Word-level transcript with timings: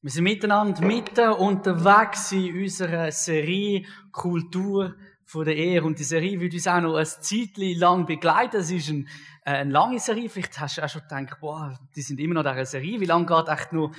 Wir 0.00 0.12
sind 0.12 0.22
miteinander 0.22 0.80
mitten 0.86 1.28
unterwegs 1.28 2.30
in 2.30 2.56
unserer 2.56 3.10
Serie 3.10 3.84
Kultur 4.12 4.94
von 5.24 5.44
der 5.44 5.56
Ehe. 5.56 5.82
Und 5.82 5.98
die 5.98 6.04
Serie 6.04 6.38
wird 6.38 6.54
uns 6.54 6.68
auch 6.68 6.80
noch 6.80 6.94
ein 6.94 7.04
Zeitchen 7.04 7.76
lang 7.76 8.06
begleiten. 8.06 8.58
Es 8.58 8.70
ist 8.70 8.90
ein, 8.90 9.08
äh, 9.44 9.54
eine 9.54 9.72
lange 9.72 9.98
Serie. 9.98 10.28
Vielleicht 10.28 10.60
hast 10.60 10.78
du 10.78 10.84
auch 10.84 10.88
schon 10.88 11.02
gedacht, 11.02 11.40
boah, 11.40 11.76
die 11.96 12.02
sind 12.02 12.20
immer 12.20 12.34
noch 12.34 12.44
an 12.44 12.54
dieser 12.54 12.66
Serie. 12.66 13.00
Wie 13.00 13.06
lange 13.06 13.26
geht 13.26 13.48
echt 13.48 13.72
nur 13.72 13.90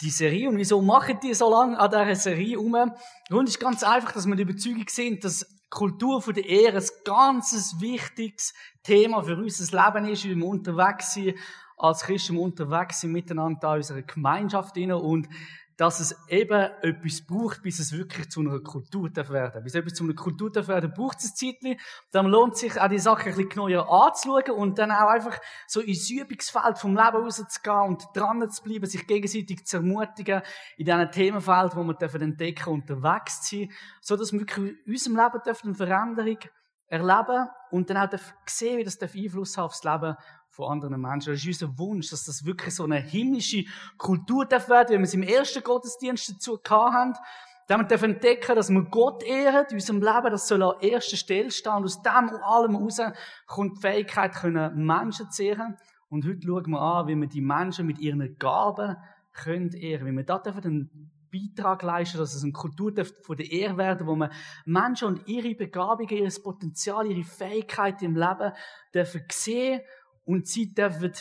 die 0.00 0.08
Serie? 0.08 0.48
Und 0.48 0.56
wieso 0.56 0.80
machen 0.80 1.18
die 1.22 1.34
so 1.34 1.50
lange 1.50 1.78
an 1.78 1.90
dieser 1.90 2.14
Serie 2.14 2.56
rum? 2.56 2.92
Grund 3.28 3.50
ist 3.50 3.60
ganz 3.60 3.82
einfach, 3.82 4.12
dass 4.12 4.24
wir 4.24 4.36
die 4.36 4.42
Überzeugung 4.44 4.88
sind, 4.88 5.22
dass 5.22 5.46
Kultur 5.68 6.22
von 6.22 6.32
der 6.32 6.46
Ehe 6.46 6.72
ein 6.72 6.88
ganz 7.04 7.76
wichtiges 7.78 8.54
Thema 8.82 9.22
für 9.22 9.36
unser 9.36 9.84
Leben 9.84 10.08
ist, 10.08 10.24
wie 10.24 10.34
wir 10.34 10.46
unterwegs 10.46 11.12
sind 11.12 11.34
als 11.76 12.02
Christen 12.02 12.38
unterwegs 12.38 13.00
sind 13.00 13.12
miteinander 13.12 13.72
in 13.72 13.76
unserer 13.78 14.02
Gemeinschaft 14.02 14.76
und 14.76 15.28
dass 15.76 16.00
es 16.00 16.16
eben 16.28 16.70
etwas 16.80 17.20
braucht, 17.26 17.62
bis 17.62 17.78
es 17.78 17.92
wirklich 17.92 18.30
zu 18.30 18.40
einer 18.40 18.60
Kultur 18.60 19.10
darf 19.10 19.28
werden. 19.28 19.62
Bis 19.62 19.74
etwas 19.74 19.94
zu 19.94 20.04
einer 20.04 20.14
Kultur 20.14 20.50
darf 20.50 20.68
werden, 20.68 20.92
braucht 20.92 21.18
es 21.18 21.32
ein 21.32 21.36
Zeitchen. 21.36 21.80
Dann 22.12 22.26
lohnt 22.26 22.56
sich 22.56 22.80
auch 22.80 22.88
die 22.88 22.98
Sache 22.98 23.28
ein 23.28 23.36
bisschen 23.36 23.56
neuer 23.56 23.86
anzuschauen 23.90 24.50
und 24.56 24.78
dann 24.78 24.90
auch 24.90 25.08
einfach 25.08 25.38
so 25.66 25.80
ins 25.80 26.08
Übungsfeld 26.08 26.78
vom 26.78 26.96
Leben 26.96 27.16
rauszugehen 27.16 27.88
und 27.88 28.04
dran 28.14 28.50
zu 28.50 28.62
bleiben, 28.62 28.86
sich 28.86 29.06
gegenseitig 29.06 29.66
zu 29.66 29.76
ermutigen 29.76 30.40
in 30.78 30.86
diesen 30.86 31.10
Themenfeldern, 31.10 31.76
wo 31.76 31.84
wir 31.84 31.94
dürfen 31.94 32.22
entdecken 32.22 32.72
unterwegs 32.72 33.42
zu 33.42 33.56
sein, 33.56 33.70
so 34.00 34.16
dass 34.16 34.32
wir 34.32 34.40
wirklich 34.40 34.76
in 34.86 34.92
unserem 34.92 35.16
Leben 35.16 35.42
dürfen 35.44 35.66
eine 35.68 35.74
Veränderung 35.74 36.38
erleben 36.88 37.48
und 37.70 37.90
dann 37.90 37.96
auch 37.96 38.18
sehen, 38.46 38.78
wie 38.78 38.84
das 38.84 39.00
Einfluss 39.00 39.58
auf 39.58 39.72
das 39.72 39.84
Leben 39.84 40.16
von 40.48 40.72
anderen 40.72 41.00
Menschen. 41.00 41.32
Das 41.32 41.44
ist 41.44 41.62
unser 41.62 41.78
Wunsch, 41.78 42.10
dass 42.10 42.24
das 42.24 42.44
wirklich 42.44 42.74
so 42.74 42.84
eine 42.84 42.96
himmlische 42.96 43.64
Kultur 43.98 44.46
darf 44.46 44.68
werden, 44.68 44.90
wie 44.90 44.98
wir 44.98 45.04
es 45.04 45.14
im 45.14 45.22
ersten 45.22 45.62
Gottesdienst 45.62 46.30
dazu 46.30 46.58
gehabt 46.62 46.94
haben. 46.94 47.14
Damit 47.68 47.90
dürfen 47.90 48.14
entdecken, 48.14 48.54
dass 48.54 48.70
wir 48.70 48.82
Gott 48.84 49.24
ehren 49.24 49.66
in 49.68 49.74
unserem 49.74 50.00
Leben, 50.00 50.30
das 50.30 50.46
soll 50.46 50.62
an 50.62 50.80
erster 50.80 51.16
Stelle 51.16 51.50
stehen. 51.50 51.72
Und 51.72 51.84
aus 51.84 52.00
dem 52.00 52.12
allem 52.12 52.76
heraus 52.76 53.00
kommt 53.46 53.78
die 53.78 53.80
Fähigkeit, 53.80 54.32
Menschen 54.74 55.30
zu 55.30 55.42
ehren. 55.42 55.76
Und 56.08 56.24
heute 56.24 56.46
schauen 56.46 56.70
wir 56.70 56.80
an, 56.80 57.08
wie 57.08 57.16
wir 57.16 57.26
die 57.26 57.40
Menschen 57.40 57.86
mit 57.86 57.98
ihren 57.98 58.38
Gaben 58.38 58.96
können 59.32 59.72
ehren. 59.72 60.06
Wie 60.06 60.12
wir 60.12 60.24
da 60.24 60.38
dürfen 60.38 60.64
einen 60.64 61.10
Beitrag 61.36 61.82
leisten, 61.82 62.18
dass 62.18 62.34
es 62.34 62.42
eine 62.42 62.52
Kultur 62.52 62.92
von 63.22 63.36
der 63.36 63.50
Ehre 63.50 63.76
werden, 63.76 64.06
wo 64.06 64.16
man 64.16 64.32
Menschen 64.64 65.08
und 65.08 65.28
ihre 65.28 65.54
Begabungen, 65.54 66.16
ihr 66.16 66.42
Potenzial, 66.42 67.06
ihre 67.06 67.24
Fähigkeiten 67.24 68.04
im 68.04 68.16
Leben 68.16 68.52
dürfen 68.94 69.24
sehen 69.30 69.80
und 70.24 70.46
sie 70.46 70.72
dürfen 70.72 71.12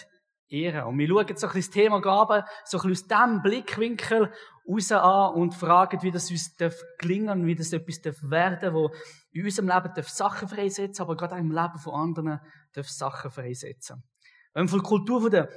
ehren. 0.47 0.83
Und 0.85 0.97
wir 0.97 1.07
schauen 1.07 1.27
jetzt 1.27 1.41
so 1.41 1.47
ein 1.47 1.53
das 1.55 1.69
Thema 1.69 2.01
Gaben, 2.01 2.43
so 2.65 2.79
ein 2.79 2.91
aus 2.91 3.07
diesem 3.07 3.41
Blickwinkel 3.41 4.31
raus 4.67 4.91
an 4.91 5.33
und 5.35 5.53
fragen, 5.53 6.01
wie 6.01 6.11
das 6.11 6.31
uns 6.31 6.55
gelingen 6.99 7.39
darf, 7.39 7.47
wie 7.47 7.55
das 7.55 7.73
etwas 7.73 8.29
werden 8.29 8.73
wo 8.73 8.91
in 9.31 9.43
unserem 9.43 9.67
Leben 9.67 9.93
darf 9.95 10.09
Sachen 10.09 10.47
freisetzen, 10.47 11.03
aber 11.03 11.15
gerade 11.15 11.35
auch 11.35 11.39
im 11.39 11.51
Leben 11.51 11.79
von 11.79 11.93
anderen 11.93 12.39
darf 12.73 12.87
Sachen 12.89 13.31
freisetzen. 13.31 14.03
Wenn 14.53 14.65
wir 14.65 14.69
von 14.69 14.79
der 14.79 14.87
Kultur 14.87 15.29
der 15.29 15.49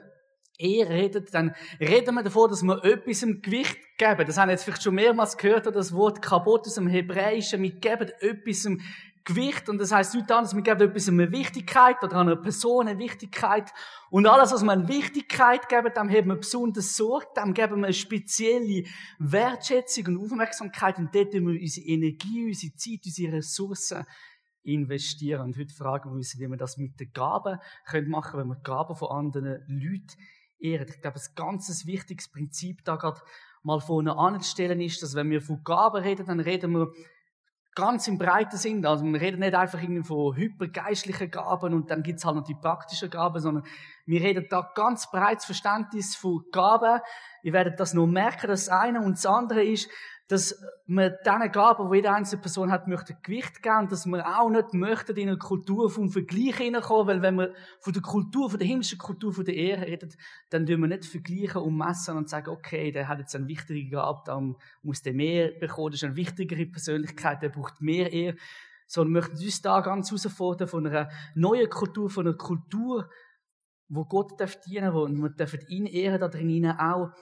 Ehe 0.58 0.88
reden, 0.88 1.24
dann 1.30 1.54
reden 1.80 2.14
wir 2.14 2.22
davon, 2.22 2.50
dass 2.50 2.62
wir 2.62 2.84
etwas 2.84 3.22
im 3.22 3.40
Gewicht 3.40 3.78
geben. 3.96 4.26
Das 4.26 4.38
haben 4.38 4.50
jetzt 4.50 4.64
vielleicht 4.64 4.82
schon 4.82 4.96
mehrmals 4.96 5.36
gehört, 5.36 5.66
das 5.66 5.92
Wort 5.92 6.20
kaputt 6.20 6.66
aus 6.66 6.74
dem 6.74 6.88
Hebräischen. 6.88 7.62
Wir 7.62 7.72
geben 7.72 8.10
etwas 8.20 8.64
im 8.64 8.80
Gewicht 9.24 9.68
und 9.68 9.78
das 9.78 9.92
heißt 9.92 10.14
nicht 10.14 10.32
anders, 10.32 10.54
wir 10.54 10.62
geben 10.62 10.80
etwas 10.80 11.06
eine 11.08 11.30
Wichtigkeit 11.30 12.02
oder 12.02 12.16
einer 12.16 12.36
Person 12.36 12.88
eine 12.88 12.98
Wichtigkeit 12.98 13.70
und 14.10 14.26
alles, 14.26 14.52
was 14.52 14.62
wir 14.62 14.72
eine 14.72 14.88
Wichtigkeit 14.88 15.68
geben, 15.68 15.92
dem 15.94 16.10
haben 16.10 16.28
wir 16.28 16.36
besonders 16.36 16.96
Sorge, 16.96 17.26
dem 17.36 17.52
geben 17.52 17.80
wir 17.80 17.88
eine 17.88 17.92
spezielle 17.92 18.84
Wertschätzung 19.18 20.06
und 20.06 20.24
Aufmerksamkeit 20.24 20.98
und 20.98 21.14
dort 21.14 21.34
wir 21.34 21.42
unsere 21.42 21.86
Energie, 21.86 22.46
unsere 22.46 22.74
Zeit, 22.74 23.00
unsere 23.04 23.32
Ressourcen 23.34 24.06
investieren. 24.62 25.42
Und 25.42 25.58
heute 25.58 25.74
fragen 25.74 26.10
wir 26.10 26.16
uns, 26.16 26.38
wie 26.38 26.48
wir 26.48 26.56
das 26.56 26.78
mit 26.78 26.98
den 26.98 27.12
Gaben 27.12 27.58
können 27.86 28.08
machen, 28.08 28.40
wenn 28.40 28.48
wir 28.48 28.56
Gaben 28.56 28.96
von 28.96 29.08
anderen 29.10 29.62
Leuten 29.68 30.16
ehren. 30.60 30.88
Ich 30.88 31.00
glaube, 31.00 31.18
ein 31.18 31.34
ganz 31.34 31.86
wichtiges 31.86 32.28
Prinzip 32.28 32.84
da 32.84 32.96
gerade 32.96 33.20
mal 33.62 33.80
vorne 33.80 34.16
anzustellen 34.16 34.80
ist, 34.80 35.02
dass 35.02 35.14
wenn 35.14 35.30
wir 35.30 35.42
von 35.42 35.62
Gaben 35.64 36.02
reden, 36.02 36.26
dann 36.26 36.40
reden 36.40 36.72
wir 36.72 36.92
ganz 37.74 38.08
im 38.08 38.18
breiten 38.18 38.56
Sinn. 38.56 38.84
Also 38.84 39.04
wir 39.04 39.20
reden 39.20 39.38
nicht 39.38 39.54
einfach 39.54 39.80
irgendwie 39.80 40.02
von 40.02 40.34
hypergeistlichen 40.34 41.30
Gaben 41.30 41.74
und 41.74 41.90
dann 41.90 42.02
gibt's 42.02 42.24
halt 42.24 42.34
noch 42.34 42.42
die 42.42 42.56
praktischen 42.56 43.08
Gaben, 43.08 43.40
sondern 43.40 43.64
wir 44.04 44.20
reden 44.20 44.46
da 44.50 44.68
ganz 44.74 45.08
breites 45.10 45.44
Verständnis 45.44 46.16
von 46.16 46.44
Gaben. 46.50 47.00
Ihr 47.44 47.52
werdet 47.52 47.78
das 47.78 47.94
nur 47.94 48.08
merken, 48.08 48.48
das 48.48 48.68
eine 48.68 49.00
und 49.00 49.12
das 49.12 49.26
andere 49.26 49.62
ist, 49.62 49.88
dass 50.28 50.62
wir 50.86 51.10
diesen 51.10 51.52
Gaben, 51.52 51.90
die 51.90 51.96
jede 51.96 52.12
einzelne 52.12 52.42
Person 52.42 52.70
hat, 52.70 52.86
möchte 52.86 53.16
Gewicht 53.22 53.62
geben 53.62 53.88
dass 53.88 54.04
wir 54.04 54.38
auch 54.38 54.50
nicht 54.50 54.74
möchten 54.74 55.16
in 55.16 55.28
eine 55.28 55.38
Kultur 55.38 55.88
vom 55.88 56.10
Vergleich 56.10 56.56
hineinkommen, 56.58 57.06
weil 57.06 57.22
wenn 57.22 57.36
wir 57.36 57.54
von 57.80 57.94
der 57.94 58.02
Kultur, 58.02 58.50
von 58.50 58.58
der 58.58 58.68
himmlischen 58.68 58.98
Kultur, 58.98 59.32
von 59.32 59.46
der 59.46 59.54
Ehre 59.54 59.86
reden, 59.86 60.14
dann 60.50 60.66
tun 60.66 60.82
wir 60.82 60.88
nicht 60.88 61.06
vergleichen 61.06 61.62
und 61.62 61.78
messen 61.78 62.16
und 62.16 62.28
sagen, 62.28 62.50
okay, 62.50 62.92
der 62.92 63.08
hat 63.08 63.20
jetzt 63.20 63.34
eine 63.34 63.48
wichtige 63.48 63.88
Gabe, 63.88 64.20
dann 64.26 64.56
muss 64.82 65.00
der 65.00 65.14
mehr 65.14 65.50
bekommen, 65.58 65.92
das 65.92 66.02
ist 66.02 66.04
eine 66.04 66.16
wichtigere 66.16 66.66
Persönlichkeit, 66.66 67.42
der 67.42 67.48
braucht 67.48 67.80
mehr 67.80 68.12
Ehre, 68.12 68.36
sondern 68.86 69.14
wir 69.14 69.20
möchten 69.22 69.42
uns 69.42 69.62
da 69.62 69.80
ganz 69.80 70.10
herausfordern 70.10 70.68
von 70.68 70.86
einer 70.86 71.08
neuen 71.34 71.70
Kultur, 71.70 72.10
von 72.10 72.26
einer 72.26 72.36
Kultur, 72.36 73.08
wo 73.88 74.04
Gott 74.04 74.38
darf 74.38 74.60
dienen, 74.60 74.92
wo 74.92 75.08
wir 75.08 75.30
dürfen 75.30 75.60
ihn 75.68 75.86
ehren 75.86 76.20
da 76.20 76.28
drin 76.28 76.66
auch 76.66 77.12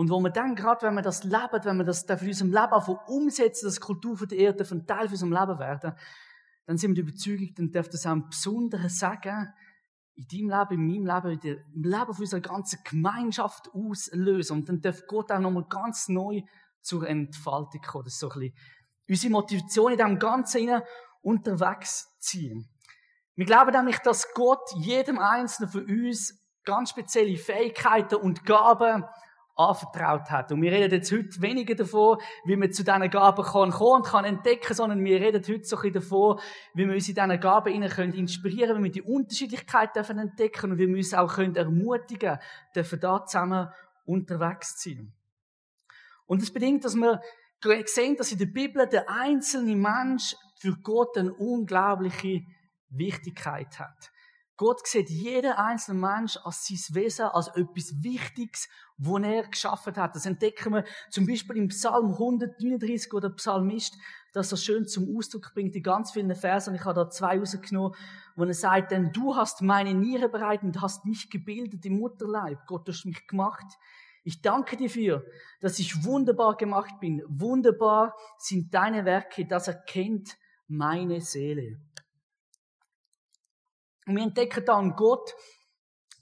und 0.00 0.08
wo 0.08 0.18
man 0.18 0.32
dann 0.32 0.54
gerade, 0.54 0.86
wenn 0.86 0.94
man 0.94 1.04
das 1.04 1.24
lebt, 1.24 1.66
wenn 1.66 1.76
man 1.76 1.84
das 1.84 2.06
für 2.06 2.24
unserem 2.24 2.52
Leben 2.52 2.72
auch 2.72 3.06
umsetzen, 3.06 3.66
das 3.66 3.82
Kultur 3.82 4.16
von 4.16 4.28
der 4.28 4.38
Erde 4.38 4.64
von 4.64 4.86
Teil 4.86 5.08
von 5.08 5.10
unserem 5.10 5.32
Leben 5.32 5.58
werden, 5.58 5.92
dann 6.64 6.78
sind 6.78 6.96
wir 6.96 7.02
überzeugt, 7.02 7.58
dann 7.58 7.70
darf 7.70 7.90
das 7.90 8.06
auch 8.06 8.12
einen 8.12 8.26
besonderen 8.26 8.88
Sagen 8.88 9.52
in 10.14 10.26
deinem 10.26 10.48
Leben, 10.48 10.70
in 10.70 11.04
meinem 11.04 11.06
Leben, 11.06 11.30
in 11.32 11.40
dem 11.40 11.82
Leben 11.82 12.14
von 12.14 12.22
unserer 12.22 12.40
ganzen 12.40 12.78
Gemeinschaft 12.82 13.68
auslösen. 13.74 14.56
Und 14.56 14.70
dann 14.70 14.80
darf 14.80 15.06
Gott 15.06 15.30
auch 15.32 15.38
nochmal 15.38 15.66
ganz 15.68 16.08
neu 16.08 16.44
zur 16.80 17.06
Entfaltung 17.06 17.82
kommen. 17.82 18.04
Das 18.04 18.14
ist 18.14 18.20
so 18.20 18.30
ein 18.30 18.54
bisschen 19.04 19.04
unsere 19.06 19.32
Motivation 19.32 19.92
in 19.92 19.98
diesem 19.98 20.18
Ganzen 20.18 20.80
unterwegs 21.20 22.08
ziehen. 22.20 22.70
Wir 23.34 23.44
glauben 23.44 23.72
nämlich, 23.72 23.98
dass 23.98 24.32
Gott 24.32 24.66
jedem 24.76 25.18
Einzelnen 25.18 25.70
von 25.70 25.84
uns 25.84 26.40
ganz 26.64 26.88
spezielle 26.88 27.36
Fähigkeiten 27.36 28.14
und 28.14 28.46
Gaben 28.46 29.04
anvertraut 29.68 30.30
hat. 30.30 30.52
Und 30.52 30.62
wir 30.62 30.72
reden 30.72 30.90
jetzt 30.90 31.12
heute 31.12 31.40
weniger 31.40 31.74
davon, 31.74 32.18
wie 32.44 32.56
man 32.56 32.72
zu 32.72 32.82
diesen 32.82 33.10
Gaben 33.10 33.44
kann 33.44 33.70
kommen 33.70 34.02
und 34.02 34.06
kann 34.06 34.24
entdecken, 34.24 34.74
sondern 34.74 35.04
wir 35.04 35.20
reden 35.20 35.42
heute 35.46 35.64
so 35.64 35.76
ein 35.78 35.92
davon, 35.92 36.40
wie 36.74 36.86
wir 36.86 36.94
uns 36.94 37.08
in 37.08 37.14
diesen 37.14 37.40
Gaben 37.40 37.72
innen 37.72 37.90
können 37.90 38.12
inspirieren, 38.12 38.78
wie 38.78 38.84
wir 38.84 38.92
die 38.92 39.02
Unterschiedlichkeit 39.02 39.94
dürfen 39.94 40.18
entdecken 40.18 40.72
und 40.72 40.78
wie 40.78 40.88
wir 40.88 40.96
uns 40.96 41.14
auch 41.14 41.34
können 41.34 41.54
ermutigen, 41.56 42.38
dürfen 42.74 43.00
da 43.00 43.24
zusammen 43.24 43.68
unterwegs 44.04 44.76
zu 44.76 44.90
sein. 44.90 45.12
Und 46.26 46.42
das 46.42 46.50
bedingt, 46.50 46.84
dass 46.84 46.94
wir 46.94 47.20
sehen, 47.86 48.16
dass 48.16 48.32
in 48.32 48.38
der 48.38 48.46
Bibel 48.46 48.86
der 48.86 49.10
einzelne 49.10 49.76
Mensch 49.76 50.34
für 50.58 50.76
Gott 50.82 51.16
eine 51.16 51.32
unglaubliche 51.32 52.42
Wichtigkeit 52.88 53.78
hat. 53.78 54.10
Gott 54.60 54.86
sieht 54.86 55.08
jeden 55.08 55.52
einzelnen 55.52 56.02
Mensch 56.02 56.36
als 56.44 56.66
sein 56.66 56.94
Wesen, 56.94 57.24
als 57.24 57.48
etwas 57.48 58.02
Wichtiges, 58.02 58.68
wo 58.98 59.16
er 59.16 59.48
geschaffen 59.48 59.96
hat. 59.96 60.14
Das 60.14 60.26
entdecken 60.26 60.74
wir 60.74 60.84
zum 61.08 61.26
Beispiel 61.26 61.56
im 61.56 61.68
Psalm 61.68 62.10
139, 62.10 63.10
wo 63.10 63.20
der 63.20 63.30
Psalmist 63.30 63.96
das 64.34 64.50
so 64.50 64.56
schön 64.56 64.86
zum 64.86 65.16
Ausdruck 65.16 65.52
bringt, 65.54 65.74
die 65.74 65.80
ganz 65.80 66.12
vielen 66.12 66.34
Versen. 66.34 66.74
Ich 66.74 66.84
habe 66.84 66.92
da 66.92 67.08
zwei 67.08 67.38
rausgenommen, 67.38 67.96
wo 68.36 68.44
er 68.44 68.52
sagt, 68.52 68.90
denn 68.90 69.12
du 69.12 69.34
hast 69.34 69.62
meine 69.62 69.94
Niere 69.94 70.28
bereitet 70.28 70.64
und 70.64 70.82
hast 70.82 71.06
mich 71.06 71.30
gebildet 71.30 71.86
im 71.86 71.98
Mutterleib. 71.98 72.66
Gott, 72.66 72.86
du 72.86 72.92
hast 72.92 73.06
mich 73.06 73.26
gemacht. 73.26 73.78
Ich 74.24 74.42
danke 74.42 74.76
dir 74.76 74.90
für, 74.90 75.24
dass 75.62 75.78
ich 75.78 76.04
wunderbar 76.04 76.58
gemacht 76.58 77.00
bin. 77.00 77.22
Wunderbar 77.26 78.14
sind 78.36 78.74
deine 78.74 79.06
Werke, 79.06 79.46
das 79.46 79.68
erkennt 79.68 80.36
meine 80.68 81.22
Seele. 81.22 81.78
Und 84.10 84.16
wir 84.16 84.24
entdecken 84.24 84.64
da 84.64 84.76
einen 84.76 84.96
Gott, 84.96 85.34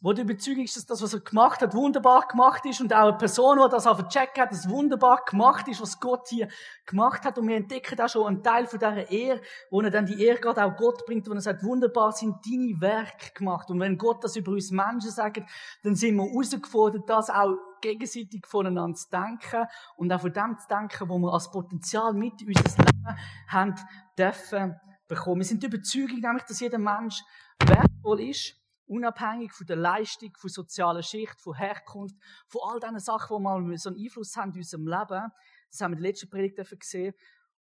wo 0.00 0.12
die 0.12 0.22
Überzeugung 0.22 0.62
ist, 0.62 0.76
dass 0.76 0.86
das, 0.86 1.02
was 1.02 1.14
er 1.14 1.20
gemacht 1.20 1.60
hat, 1.60 1.74
wunderbar 1.74 2.28
gemacht 2.28 2.64
ist 2.66 2.80
und 2.80 2.92
auch 2.92 3.08
eine 3.08 3.16
Person, 3.16 3.58
die 3.58 3.70
das 3.70 3.86
auf 3.86 3.96
den 3.96 4.08
Check 4.08 4.38
hat, 4.38 4.52
dass 4.52 4.68
wunderbar 4.68 5.24
gemacht 5.24 5.66
ist, 5.68 5.80
was 5.80 5.98
Gott 5.98 6.28
hier 6.28 6.48
gemacht 6.86 7.24
hat. 7.24 7.38
Und 7.38 7.48
wir 7.48 7.56
entdecken 7.56 7.98
auch 8.00 8.08
schon 8.08 8.26
einen 8.26 8.42
Teil 8.42 8.66
von 8.66 8.78
dieser 8.78 9.10
Ehre, 9.10 9.40
wo 9.70 9.80
er 9.80 9.90
dann 9.90 10.06
die 10.06 10.22
Ehre 10.22 10.38
gerade 10.38 10.64
auch 10.64 10.76
Gott 10.76 11.04
bringt, 11.06 11.28
wo 11.28 11.32
er 11.32 11.40
sagt, 11.40 11.64
wunderbar 11.64 12.12
sind 12.12 12.36
deine 12.46 12.80
Werke 12.80 13.32
gemacht. 13.34 13.70
Und 13.70 13.80
wenn 13.80 13.98
Gott 13.98 14.22
das 14.22 14.36
über 14.36 14.52
uns 14.52 14.70
Menschen 14.70 15.10
sagt, 15.10 15.42
dann 15.82 15.96
sind 15.96 16.14
wir 16.16 16.24
herausgefordert, 16.24 17.08
das 17.08 17.30
auch 17.30 17.56
gegenseitig 17.80 18.46
voneinander 18.46 18.96
zu 18.96 19.08
denken 19.10 19.66
und 19.96 20.12
auch 20.12 20.20
von 20.20 20.32
dem 20.32 20.58
zu 20.58 20.68
denken, 20.68 21.08
wo 21.08 21.18
wir 21.18 21.32
als 21.32 21.50
Potenzial 21.50 22.12
mit 22.12 22.40
in 22.42 22.48
unser 22.48 22.82
Leben 22.82 23.18
haben 23.48 23.74
dürfen 24.16 24.78
bekommen. 25.08 25.40
Wir 25.40 25.46
sind 25.46 25.62
die 25.62 25.66
Überzeugung 25.66 26.20
nämlich, 26.20 26.44
dass 26.44 26.60
jeder 26.60 26.78
Mensch 26.78 27.22
wertvoll 27.66 28.20
ist 28.20 28.54
unabhängig 28.88 29.52
von 29.52 29.66
der 29.66 29.76
Leistung, 29.76 30.32
von 30.36 30.50
sozialer 30.50 31.02
Schicht, 31.02 31.40
von 31.40 31.54
Herkunft, 31.54 32.16
von 32.46 32.62
all 32.64 32.80
diesen 32.80 32.98
Sachen, 32.98 33.36
die 33.36 33.42
mal 33.42 33.78
so 33.78 33.90
einen 33.90 33.98
Einfluss 33.98 34.36
haben 34.36 34.52
in 34.52 34.58
unserem 34.58 34.86
Leben. 34.86 35.30
Das 35.70 35.80
haben 35.80 35.92
wir 35.92 35.98
in 35.98 36.02
der 36.02 36.10
letzten 36.10 36.30
Predigt 36.30 36.80
gesehen. 36.80 37.14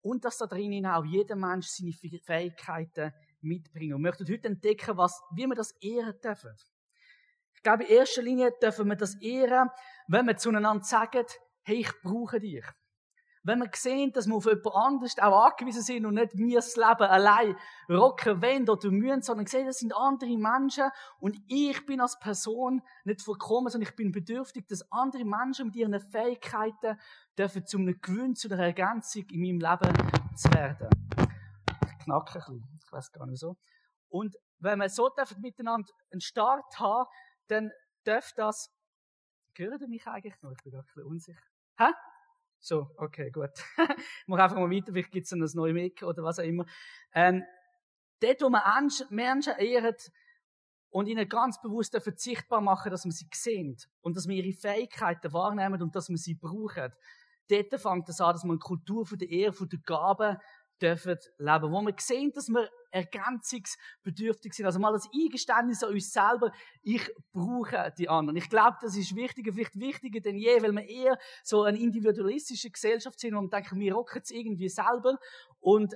Und 0.01 0.25
dass 0.25 0.39
da 0.39 0.47
drinnen 0.47 0.88
auch 0.88 1.05
jeder 1.05 1.35
Mensch 1.35 1.67
seine 1.67 1.93
Fähigkeiten 1.93 3.13
mitbringt. 3.41 3.94
Und 3.94 4.01
wir 4.01 4.09
möchten 4.09 4.27
heute 4.27 4.47
entdecken, 4.47 4.97
was, 4.97 5.21
wie 5.35 5.45
wir 5.45 5.55
das 5.55 5.71
ehren 5.79 6.19
dürfen. 6.23 6.55
Ich 7.53 7.61
glaube, 7.61 7.83
in 7.83 7.97
erster 7.97 8.23
Linie 8.23 8.51
dürfen 8.59 8.89
wir 8.89 8.95
das 8.95 9.13
ehren, 9.21 9.69
wenn 10.07 10.25
wir 10.25 10.37
zueinander 10.37 10.83
sagen, 10.83 11.25
hey, 11.61 11.81
ich 11.81 11.91
brauche 12.01 12.39
dich. 12.39 12.65
Wenn 13.43 13.59
wir 13.59 13.69
sehen, 13.73 14.11
dass 14.11 14.27
wir 14.27 14.35
auf 14.35 14.45
jemand 14.45 14.75
anderes 14.75 15.17
auch 15.17 15.45
angewiesen 15.45 15.81
sind 15.81 16.05
und 16.05 16.13
nicht 16.13 16.38
wir 16.38 16.57
das 16.57 16.75
Leben 16.75 17.01
allein 17.01 17.55
rocken 17.89 18.41
wollen 18.41 18.69
oder 18.69 18.91
müssen, 18.91 19.23
sondern 19.23 19.47
sehen, 19.47 19.65
das 19.65 19.79
sind 19.79 19.95
andere 19.95 20.38
Menschen 20.38 20.89
und 21.19 21.38
ich 21.47 21.83
bin 21.88 22.01
als 22.01 22.19
Person 22.19 22.83
nicht 23.03 23.23
vollkommen, 23.23 23.69
sondern 23.69 23.89
ich 23.89 23.95
bin 23.95 24.11
bedürftig, 24.11 24.67
dass 24.67 24.91
andere 24.91 25.25
Menschen 25.25 25.67
mit 25.67 25.75
ihren 25.75 25.99
Fähigkeiten 25.99 26.99
dürfen 27.35 27.65
zu 27.65 27.77
einem 27.79 27.99
Gewinn, 27.99 28.35
zu 28.35 28.47
einer 28.47 28.63
Ergänzung 28.63 29.23
in 29.31 29.41
meinem 29.41 29.59
Leben 29.59 30.35
zu 30.35 30.53
werden. 30.53 30.89
Ich 31.87 32.05
knacke 32.05 32.29
ein 32.29 32.33
bisschen, 32.33 32.79
ich 32.83 32.91
weiß 32.91 33.11
gar 33.11 33.25
nicht 33.25 33.39
so. 33.39 33.57
Und 34.09 34.35
wenn 34.59 34.79
wir 34.79 34.89
so 34.89 35.09
dürfen 35.09 35.41
miteinander 35.41 35.91
einen 36.11 36.21
Start 36.21 36.79
haben, 36.79 37.09
dann 37.47 37.71
darf 38.03 38.33
das, 38.35 38.71
gehört 39.55 39.81
mich 39.87 40.05
eigentlich 40.05 40.39
noch? 40.41 40.51
Ich 40.51 40.63
bin 40.63 40.73
da 40.73 40.79
ein 40.79 40.85
bisschen 40.85 41.05
unsicher. 41.05 41.41
Hä? 41.77 41.91
So, 42.63 42.91
okay, 42.97 43.31
gut. 43.31 43.49
ich 43.77 44.27
mache 44.27 44.43
einfach 44.43 44.57
mal 44.57 44.69
weiter, 44.69 44.93
vielleicht 44.93 45.11
gibt 45.11 45.23
es 45.23 45.31
dann 45.31 45.41
ein 45.41 45.49
neues 45.55 45.73
Mic 45.73 46.03
oder 46.03 46.23
was 46.23 46.37
auch 46.37 46.43
immer. 46.43 46.65
Ähm, 47.13 47.43
dort, 48.19 48.41
wo 48.41 48.49
man 48.49 48.61
Menschen 49.09 49.53
ehren 49.57 49.95
und 50.91 51.07
ihnen 51.07 51.27
ganz 51.27 51.59
bewusst 51.59 51.97
verzichtbar 51.99 52.61
machen, 52.61 52.91
dass 52.91 53.03
man 53.03 53.11
sie 53.11 53.27
sehen 53.33 53.77
und 54.01 54.15
dass 54.15 54.27
wir 54.27 54.43
ihre 54.43 54.55
Fähigkeiten 54.55 55.33
wahrnehmen 55.33 55.81
und 55.81 55.95
dass 55.95 56.09
wir 56.09 56.17
sie 56.17 56.35
brauchen, 56.35 56.93
dort 57.49 57.81
fängt 57.81 58.09
es 58.09 58.21
an, 58.21 58.33
dass 58.33 58.43
man 58.43 58.51
eine 58.51 58.59
Kultur 58.59 59.07
von 59.07 59.17
der 59.17 59.29
Ehre, 59.29 59.53
von 59.53 59.67
der 59.67 59.79
Gabe 59.79 60.37
dürfen 60.79 61.17
leben. 61.39 61.71
Wo 61.71 61.81
wir 61.81 61.95
sehen, 61.97 62.31
dass 62.31 62.47
wir 62.47 62.69
ergänzungsbedürftig 62.91 64.53
sind. 64.53 64.65
Also 64.65 64.79
mal 64.79 64.93
das 64.93 65.09
Eingeständnis 65.13 65.83
an 65.83 65.93
uns 65.93 66.11
selber, 66.11 66.51
ich 66.81 67.09
brauche 67.31 67.93
die 67.97 68.09
anderen. 68.09 68.35
Ich 68.38 68.49
glaube, 68.49 68.77
das 68.81 68.95
ist 68.95 69.15
wichtiger, 69.15 69.53
vielleicht 69.53 69.79
wichtiger 69.79 70.19
denn 70.19 70.38
je, 70.38 70.61
weil 70.61 70.73
wir 70.73 70.88
eher 70.88 71.17
so 71.43 71.63
eine 71.63 71.79
individualistische 71.79 72.69
Gesellschaft 72.69 73.19
sind 73.19 73.35
und 73.35 73.51
denken, 73.51 73.79
wir 73.79 73.93
rocken 73.93 74.21
es 74.23 74.31
irgendwie 74.31 74.69
selber 74.69 75.17
und 75.59 75.95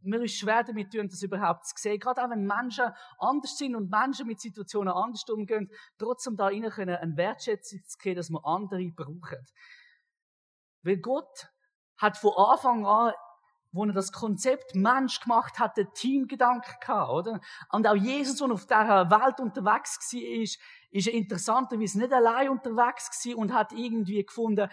mir 0.00 0.22
ist 0.22 0.38
schwer 0.38 0.62
damit 0.62 0.92
tun, 0.92 1.08
das 1.08 1.22
überhaupt 1.22 1.66
zu 1.66 1.74
sehen. 1.76 1.98
Gerade 1.98 2.22
auch 2.24 2.30
wenn 2.30 2.46
Menschen 2.46 2.86
anders 3.18 3.56
sind 3.56 3.74
und 3.74 3.90
Menschen 3.90 4.26
mit 4.26 4.40
Situationen 4.40 4.92
anders 4.92 5.24
umgehen, 5.28 5.70
trotzdem 5.98 6.36
da 6.36 6.46
rein 6.46 6.68
können, 6.70 6.96
eine 6.96 7.16
Wertschätzung 7.16 7.80
zu 7.84 7.98
geben, 7.98 8.16
dass 8.16 8.30
wir 8.30 8.44
andere 8.44 8.88
brauchen. 8.94 9.46
Weil 10.82 10.98
Gott 10.98 11.48
hat 11.96 12.16
von 12.16 12.32
Anfang 12.36 12.86
an 12.86 13.12
wo 13.76 13.84
er 13.84 13.92
das 13.92 14.10
Konzept 14.10 14.74
Mensch 14.74 15.20
gemacht 15.20 15.58
hat, 15.58 15.76
der 15.76 15.92
Teamgedanke 15.92 16.76
gehabt, 16.80 17.10
oder? 17.10 17.40
Und 17.70 17.86
auch 17.86 17.94
Jesus, 17.94 18.38
der 18.38 18.50
auf 18.50 18.66
dieser 18.66 19.10
Welt 19.10 19.40
unterwegs 19.40 20.12
war, 20.12 20.20
ist, 20.90 21.08
interessanterweise 21.08 21.98
nicht 21.98 22.12
allein 22.12 22.48
unterwegs 22.48 23.10
gewesen 23.10 23.36
und 23.36 23.52
hat 23.52 23.72
irgendwie 23.72 24.24
gefunden, 24.24 24.68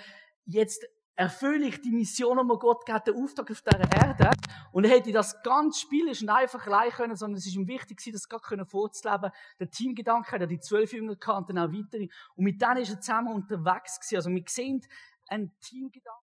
jetzt 0.45 0.85
erfülle 1.15 1.67
ich 1.67 1.81
die 1.81 1.91
Mission, 1.91 2.37
die 2.37 2.43
mir 2.43 2.57
Gott 2.57 2.85
gegeben 2.85 3.03
den 3.05 3.23
Auftrag 3.23 3.51
auf 3.51 3.61
dieser 3.61 3.91
Erde. 3.91 4.31
Und 4.71 4.85
er 4.85 4.91
hätte 4.91 5.11
das 5.11 5.41
ganz 5.43 5.79
spielisch 5.79 6.21
und 6.21 6.29
einfach 6.29 6.65
allein 6.65 6.89
können, 6.91 7.15
sondern 7.15 7.37
es 7.37 7.45
ist 7.45 7.55
ihm 7.55 7.67
wichtig 7.67 8.01
das 8.11 8.27
gerade 8.27 8.65
vorzuleben. 8.65 9.31
Der 9.59 9.69
Teamgedanke 9.69 10.31
hat 10.31 10.41
er 10.41 10.47
die 10.47 10.59
zwölf 10.59 10.91
Jünger 10.93 11.15
dann 11.15 11.57
auch 11.59 11.71
weitere. 11.71 12.07
Und 12.35 12.45
mit 12.45 12.61
denen 12.61 12.77
ist 12.77 12.89
er 12.89 13.01
zusammen 13.01 13.33
unterwegs 13.33 13.99
gewesen. 13.99 14.15
Also 14.15 14.29
wir 14.31 14.43
sehen 14.47 14.81
einen 15.27 15.51
Teamgedanke. 15.59 16.22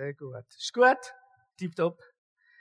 Sehr 0.00 0.14
gut. 0.14 0.46
Ist 0.58 0.72
gut? 0.72 0.96
Tipptopp. 1.58 2.02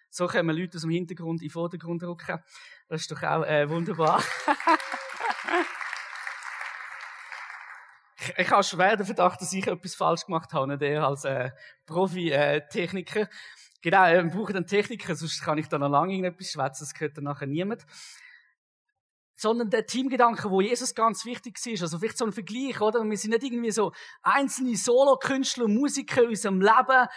So 0.10 0.28
können 0.28 0.50
wir 0.50 0.54
Leute 0.54 0.76
aus 0.76 0.82
dem 0.82 0.92
Hintergrund 0.92 1.42
in 1.42 1.48
den 1.48 1.54
Vordergrund 1.54 2.04
rücken. 2.04 2.44
Das 2.90 3.00
ist 3.00 3.10
doch 3.10 3.24
auch 3.24 3.46
äh, 3.46 3.70
wunderbar. 3.70 4.22
ich, 8.20 8.40
ich 8.40 8.52
habe 8.52 8.62
schwer 8.62 8.98
den 8.98 9.06
Verdacht, 9.06 9.40
dass 9.40 9.54
ich 9.54 9.66
etwas 9.66 9.96
falsch 9.96 10.26
gemacht 10.26 10.52
habe, 10.52 10.68
nicht 10.68 10.82
eher 10.82 11.08
als 11.08 11.24
äh, 11.24 11.52
Profi-Techniker. 11.86 13.22
Äh, 13.22 13.28
genau, 13.82 14.04
wir 14.04 14.26
brauchen 14.26 14.58
einen 14.58 14.68
Techniker, 14.68 15.16
sonst 15.16 15.42
kann 15.42 15.60
ich 15.60 15.70
da 15.70 15.78
noch 15.78 15.88
lange 15.88 16.12
irgendetwas 16.12 16.52
schwätzen, 16.52 16.84
das 16.84 16.94
gehört 16.94 17.16
dann 17.16 17.24
nachher 17.24 17.48
niemand 17.48 17.86
sondern 19.40 19.70
der 19.70 19.86
Teamgedanke, 19.86 20.52
wo 20.52 20.60
Jesus 20.60 20.94
ganz 20.94 21.24
wichtig 21.24 21.58
ist. 21.66 21.82
Also 21.82 21.98
vielleicht 21.98 22.18
so 22.18 22.26
ein 22.26 22.34
Vergleich, 22.34 22.82
oder? 22.82 23.04
Wir 23.04 23.18
sind 23.18 23.32
nicht 23.32 23.44
irgendwie 23.44 23.72
so 23.72 23.94
einzelne 24.22 24.76
Solo-Künstler, 24.76 25.70
Musiker 25.70 26.24
in 26.24 26.30
unserem 26.30 26.60
Leben, 26.60 27.08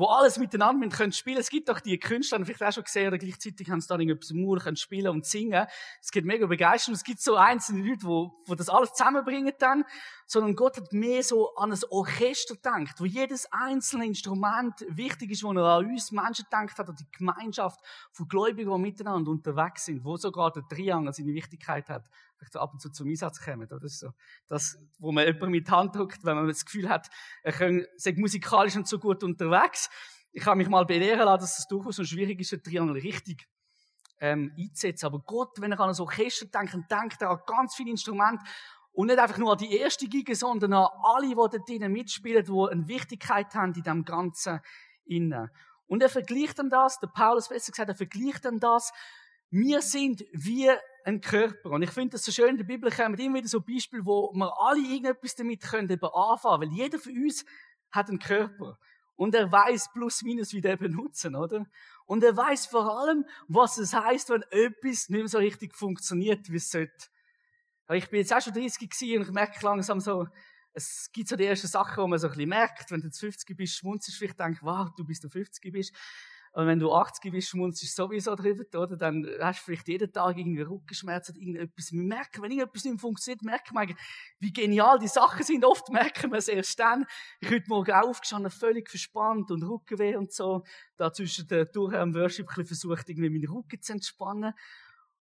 wo 0.00 0.06
alles 0.06 0.38
miteinander 0.38 0.88
können 0.88 1.12
spielen. 1.12 1.36
Es 1.36 1.50
gibt 1.50 1.68
doch 1.68 1.78
die 1.78 1.98
Künstler, 1.98 2.38
haben 2.38 2.46
vielleicht 2.46 2.62
auch 2.62 2.72
schon 2.72 2.84
gesehen, 2.84 3.08
oder 3.08 3.18
gleichzeitig 3.18 3.70
haben 3.70 3.82
sie 3.82 3.86
dann 3.86 4.00
irgendetwas 4.00 4.30
im 4.30 4.40
Mur, 4.40 4.58
können 4.58 4.76
spielen 4.76 5.08
und 5.08 5.26
singen. 5.26 5.66
Es 6.00 6.10
gibt 6.10 6.26
mega 6.26 6.46
Begeisterung. 6.46 6.94
Es 6.94 7.04
gibt 7.04 7.20
so 7.20 7.36
einzelne 7.36 7.86
Leute, 7.86 8.04
wo, 8.04 8.32
wo 8.46 8.54
das 8.54 8.70
alles 8.70 8.94
zusammenbringen 8.94 9.52
dann. 9.58 9.84
Sondern 10.26 10.56
Gott 10.56 10.78
hat 10.78 10.94
mehr 10.94 11.22
so 11.22 11.54
an 11.54 11.72
ein 11.72 11.78
Orchester 11.90 12.54
gedacht, 12.54 12.98
wo 12.98 13.04
jedes 13.04 13.46
einzelne 13.52 14.06
Instrument 14.06 14.86
wichtig 14.88 15.32
ist, 15.32 15.42
wo 15.42 15.52
er 15.52 15.64
an 15.64 15.84
uns 15.84 16.12
Menschen 16.12 16.46
gedacht 16.46 16.78
hat, 16.78 16.88
an 16.88 16.96
die 16.96 17.06
Gemeinschaft 17.18 17.80
von 18.10 18.26
Gläubigen, 18.26 18.72
die 18.72 18.78
miteinander 18.80 19.30
unterwegs 19.30 19.84
sind, 19.84 20.02
wo 20.02 20.16
sogar 20.16 20.50
der 20.50 20.66
Triangel 20.66 21.12
seine 21.12 21.34
Wichtigkeit 21.34 21.90
hat, 21.90 22.08
vielleicht 22.40 22.54
so 22.54 22.60
ab 22.60 22.72
und 22.72 22.80
zu 22.80 22.90
zum 22.90 23.08
Einsatz 23.08 23.40
kommen, 23.40 23.70
oder 23.70 23.88
so. 23.88 24.12
Das, 24.48 24.78
wo 24.98 25.12
man 25.12 25.26
jemanden 25.26 25.50
mit 25.50 25.70
Hand 25.70 25.94
drückt, 25.94 26.24
wenn 26.24 26.36
man 26.36 26.48
das 26.48 26.64
Gefühl 26.64 26.88
hat, 26.88 27.08
er 27.42 27.52
sei 27.96 28.14
musikalisch 28.16 28.76
und 28.76 28.88
so 28.88 28.98
gut 28.98 29.22
unterwegs. 29.22 29.90
Ich 30.32 30.46
habe 30.46 30.56
mich 30.56 30.68
mal 30.68 30.86
belehren 30.86 31.26
lassen, 31.26 31.42
dass 31.42 31.58
es 31.58 31.66
durchaus 31.66 31.96
so 31.96 32.04
schwierig 32.04 32.40
ist, 32.40 32.52
den 32.52 32.62
Triangel 32.62 32.94
richtig 32.94 33.46
ähm, 34.20 34.54
einzusetzen. 34.58 35.06
Aber 35.06 35.18
Gott, 35.20 35.60
wenn 35.60 35.72
er 35.72 35.80
an 35.80 35.90
ein 35.90 36.00
Orchester 36.00 36.46
denkt, 36.46 36.74
denkt 36.90 37.20
er 37.20 37.30
an 37.30 37.40
ganz 37.46 37.74
viele 37.74 37.90
Instrumente 37.90 38.44
und 38.92 39.08
nicht 39.08 39.18
einfach 39.18 39.38
nur 39.38 39.52
an 39.52 39.58
die 39.58 39.76
erste 39.76 40.06
Gige, 40.06 40.34
sondern 40.34 40.72
an 40.72 40.88
alle, 41.02 41.28
die 41.28 41.34
dort 41.34 41.68
drinnen 41.68 41.92
mitspielen, 41.92 42.44
die 42.44 42.70
eine 42.70 42.88
Wichtigkeit 42.88 43.54
haben 43.54 43.74
in 43.74 43.82
dem 43.82 44.04
Ganzen 44.04 44.60
innen. 45.04 45.50
Und 45.86 46.02
er 46.02 46.08
vergleicht 46.08 46.58
dann 46.58 46.70
das, 46.70 47.00
der 47.00 47.08
Paulus 47.08 47.48
besser 47.48 47.72
gesagt, 47.72 47.88
er 47.88 47.96
vergleicht 47.96 48.44
dann 48.44 48.60
das, 48.60 48.92
wir 49.50 49.82
sind 49.82 50.24
wie 50.32 50.70
ein 51.04 51.20
Körper. 51.20 51.70
Und 51.70 51.82
ich 51.82 51.90
finde 51.90 52.10
das 52.12 52.24
so 52.24 52.32
schön, 52.32 52.50
in 52.50 52.56
der 52.58 52.64
Bibel 52.64 52.90
kommen 52.90 53.18
immer 53.18 53.38
wieder 53.38 53.48
so 53.48 53.60
Beispiele, 53.60 54.04
wo 54.04 54.32
wir 54.34 54.52
alle 54.60 54.80
irgendetwas 54.80 55.34
damit 55.34 55.62
können 55.62 55.90
eben 55.90 56.08
anfangen, 56.12 56.62
weil 56.62 56.72
jeder 56.72 56.98
von 56.98 57.12
uns 57.16 57.44
hat 57.90 58.08
einen 58.08 58.18
Körper. 58.18 58.78
Und 59.16 59.34
er 59.34 59.52
weiß 59.52 59.92
plus 59.92 60.22
minus, 60.22 60.52
wie 60.52 60.60
der 60.62 60.76
benutzen, 60.76 61.36
oder? 61.36 61.66
Und 62.06 62.24
er 62.24 62.36
weiß 62.36 62.66
vor 62.66 62.98
allem, 62.98 63.26
was 63.48 63.76
es 63.76 63.92
heißt, 63.92 64.30
wenn 64.30 64.42
etwas 64.50 65.08
nicht 65.08 65.10
mehr 65.10 65.28
so 65.28 65.38
richtig 65.38 65.76
funktioniert, 65.76 66.50
wie 66.50 66.56
es 66.56 66.70
sollte. 66.70 67.08
Ich 67.92 68.08
bin 68.08 68.20
jetzt 68.20 68.32
auch 68.32 68.40
schon 68.40 68.54
30 68.54 68.88
gewesen 68.88 69.18
und 69.18 69.22
ich 69.26 69.32
merke 69.32 69.64
langsam 69.64 70.00
so, 70.00 70.26
es 70.72 71.10
gibt 71.12 71.28
so 71.28 71.36
die 71.36 71.44
ersten 71.44 71.66
Sachen, 71.66 72.02
wo 72.02 72.06
man 72.06 72.18
so 72.18 72.28
ein 72.28 72.32
bisschen 72.32 72.48
merkt, 72.48 72.90
wenn 72.90 73.00
du 73.00 73.08
jetzt 73.08 73.20
50 73.20 73.56
bist, 73.56 73.76
schmunzelst 73.76 74.18
vielleicht 74.18 74.38
denkst, 74.38 74.60
wow, 74.62 74.88
du 74.96 75.04
bist 75.04 75.24
du 75.24 75.28
50 75.28 75.72
bist. 75.72 75.94
Und 76.52 76.66
wenn 76.66 76.80
du 76.80 76.92
80 76.92 77.30
bist, 77.30 77.48
schmunzelst 77.48 77.96
du 77.96 78.02
sowieso 78.02 78.34
drüber, 78.34 78.64
oder? 78.80 78.96
Dann 78.96 79.24
hast 79.40 79.60
du 79.60 79.64
vielleicht 79.66 79.86
jeden 79.86 80.12
Tag 80.12 80.36
irgendwie 80.36 80.62
Rückenschmerzen 80.62 81.36
irgendetwas. 81.36 81.92
Wir 81.92 82.02
merken, 82.02 82.42
wenn 82.42 82.50
irgendetwas 82.50 82.84
nicht 82.84 83.00
funktioniert, 83.00 83.42
merken 83.42 83.74
wir 83.74 83.94
wie 84.40 84.52
genial 84.52 84.98
die 84.98 85.06
Sachen 85.06 85.44
sind. 85.44 85.64
Oft 85.64 85.88
merken 85.90 86.32
wir 86.32 86.38
es 86.38 86.48
erst 86.48 86.78
dann. 86.80 87.06
Ich 87.40 87.50
heute 87.50 87.68
Morgen 87.68 87.92
aufgestanden, 87.92 88.50
völlig 88.50 88.90
verspannt 88.90 89.50
und 89.52 89.62
Rückenweh 89.62 90.16
und 90.16 90.32
so. 90.32 90.64
Da 90.96 91.12
zwischen 91.12 91.46
der 91.46 91.66
durch 91.66 91.94
am 91.94 92.14
Worship 92.14 92.50
versucht, 92.50 93.08
irgendwie 93.08 93.30
meinen 93.30 93.48
Rücken 93.48 93.80
zu 93.80 93.92
entspannen. 93.92 94.52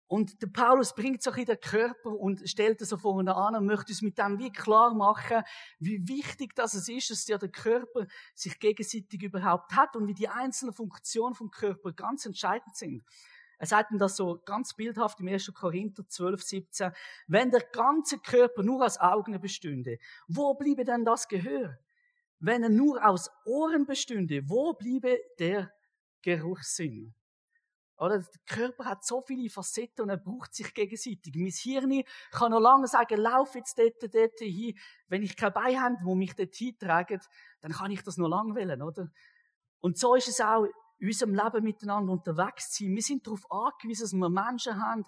Und 0.07 0.43
der 0.43 0.49
Paulus 0.49 0.95
bringt 0.95 1.23
so 1.23 1.31
in 1.33 1.47
den 1.47 1.59
Körper 1.61 2.11
und 2.11 2.49
stellt 2.49 2.81
es 2.83 2.91
so 2.91 2.99
vorne 2.99 3.35
an 3.35 3.57
und 3.57 3.67
möchte 3.67 3.91
uns 3.91 4.03
mit 4.03 4.19
dem 4.19 4.39
wie 4.39 4.53
klar 4.53 4.95
machen, 4.95 5.43
wie 5.79 6.07
wichtig 6.07 6.55
das 6.55 6.75
ist, 6.75 7.11
dass 7.11 7.27
ja 7.27 7.39
der 7.39 7.49
Körper 7.49 8.07
sich 8.35 8.59
gegenseitig 8.59 9.23
überhaupt 9.23 9.75
hat 9.75 9.97
und 9.97 10.07
wie 10.07 10.15
die 10.15 10.29
einzelnen 10.29 10.75
Funktionen 10.75 11.35
vom 11.35 11.51
Körper 11.51 11.93
ganz 11.93 12.27
entscheidend 12.27 12.77
sind. 12.77 13.03
Er 13.59 13.67
sagt 13.67 13.93
ihm 13.93 13.99
das 13.99 14.17
so 14.17 14.43
ganz 14.45 14.75
bildhaft 14.75 15.21
im 15.21 15.29
1. 15.29 15.53
Korinther 15.55 16.07
12, 16.07 16.43
17. 16.43 16.93
Wenn 17.27 17.51
der 17.51 17.63
ganze 17.63 18.19
Körper 18.19 18.63
nur 18.63 18.85
aus 18.85 18.99
Augen 18.99 19.41
bestünde, 19.41 19.99
wo 20.29 20.55
bliebe 20.55 20.85
denn 20.85 21.05
das 21.05 21.29
Gehör? 21.29 21.79
Wenn 22.41 22.63
er 22.63 22.69
nur 22.69 23.03
aus 23.07 23.31
Ohren 23.47 23.87
bestünde, 23.87 24.43
wo 24.49 24.75
bliebe 24.75 25.19
der 25.39 25.73
Geruchssinn? 26.21 27.15
Oder? 27.97 28.19
Der 28.19 28.29
Körper 28.47 28.87
hat 28.87 29.05
so 29.05 29.21
viele 29.21 29.49
Facetten 29.49 30.03
und 30.03 30.11
er 30.11 30.17
braucht 30.17 30.55
sich 30.55 30.75
gegenseitig. 30.75 31.35
Mein 31.37 31.51
Hirn 31.51 32.03
kann 32.33 32.51
noch 32.51 32.61
lange 32.61 32.89
sagen, 32.89 33.21
lauf 33.21 33.55
jetzt 33.55 33.79
dort, 33.79 34.03
dort 34.15 34.39
hin. 34.41 34.77
Wenn 35.09 35.23
ich 35.23 35.37
kein 35.37 35.53
Bein 35.53 35.81
habe, 35.81 35.97
wo 36.03 36.15
mich 36.15 36.35
dort 36.35 36.55
hintragen, 36.55 37.21
dann 37.61 37.73
kann 37.73 37.91
ich 37.91 38.03
das 38.03 38.17
noch 38.17 38.29
lange 38.29 38.55
wählen, 38.55 38.83
oder? 38.83 39.11
Und 39.81 39.99
so 39.99 40.15
ist 40.15 40.29
es 40.29 40.41
auch 40.41 40.67
in 40.99 41.09
unserem 41.09 41.35
Leben 41.35 41.63
miteinander 41.63 42.13
unterwegs 42.13 42.71
zu 42.71 42.85
sein. 42.85 42.95
Wir 42.95 43.03
sind 43.03 43.27
darauf 43.27 43.51
angewiesen, 43.51 44.05
dass 44.05 44.13
wir 44.13 44.29
Menschen 44.29 44.81
haben, 44.81 45.05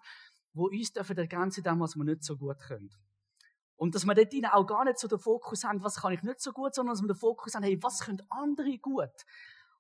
die 0.53 0.61
uns 0.61 0.93
dürfen 0.93 1.19
ergänzen 1.19 1.65
dem, 1.65 1.81
was 1.81 1.97
wir 1.97 2.05
nicht 2.05 2.25
so 2.25 2.37
gut 2.37 2.59
können. 2.61 2.91
Und 3.77 3.95
dass 3.95 4.07
wir 4.07 4.15
dort 4.15 4.55
auch 4.55 4.67
gar 4.67 4.85
nicht 4.85 4.99
so 4.99 5.07
den 5.09 5.19
Fokus 5.19 5.65
haben, 5.65 5.83
was 5.83 6.01
kann 6.01 6.13
ich 6.13 6.23
nicht 6.23 6.41
so 6.41 6.53
gut, 6.53 6.75
sondern 6.75 6.95
dass 6.95 7.03
wir 7.03 7.09
den 7.09 7.17
Fokus 7.17 7.55
haben, 7.55 7.63
hey, 7.63 7.79
was 7.83 8.01
können 8.01 8.23
andere 8.31 8.79
gut? 8.79 9.13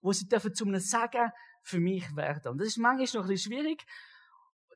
Wo 0.03 0.13
sie 0.13 0.29
dürfen 0.29 0.55
zu 0.55 0.67
einem 0.67 0.81
Sagen 0.81 1.33
für 1.67 1.81
mich 1.81 2.15
werden. 2.15 2.53
Und 2.53 2.59
das 2.59 2.69
ist 2.69 2.79
manchmal 2.79 3.23
noch 3.23 3.29
ein 3.29 3.39
schwierig, 3.39 3.85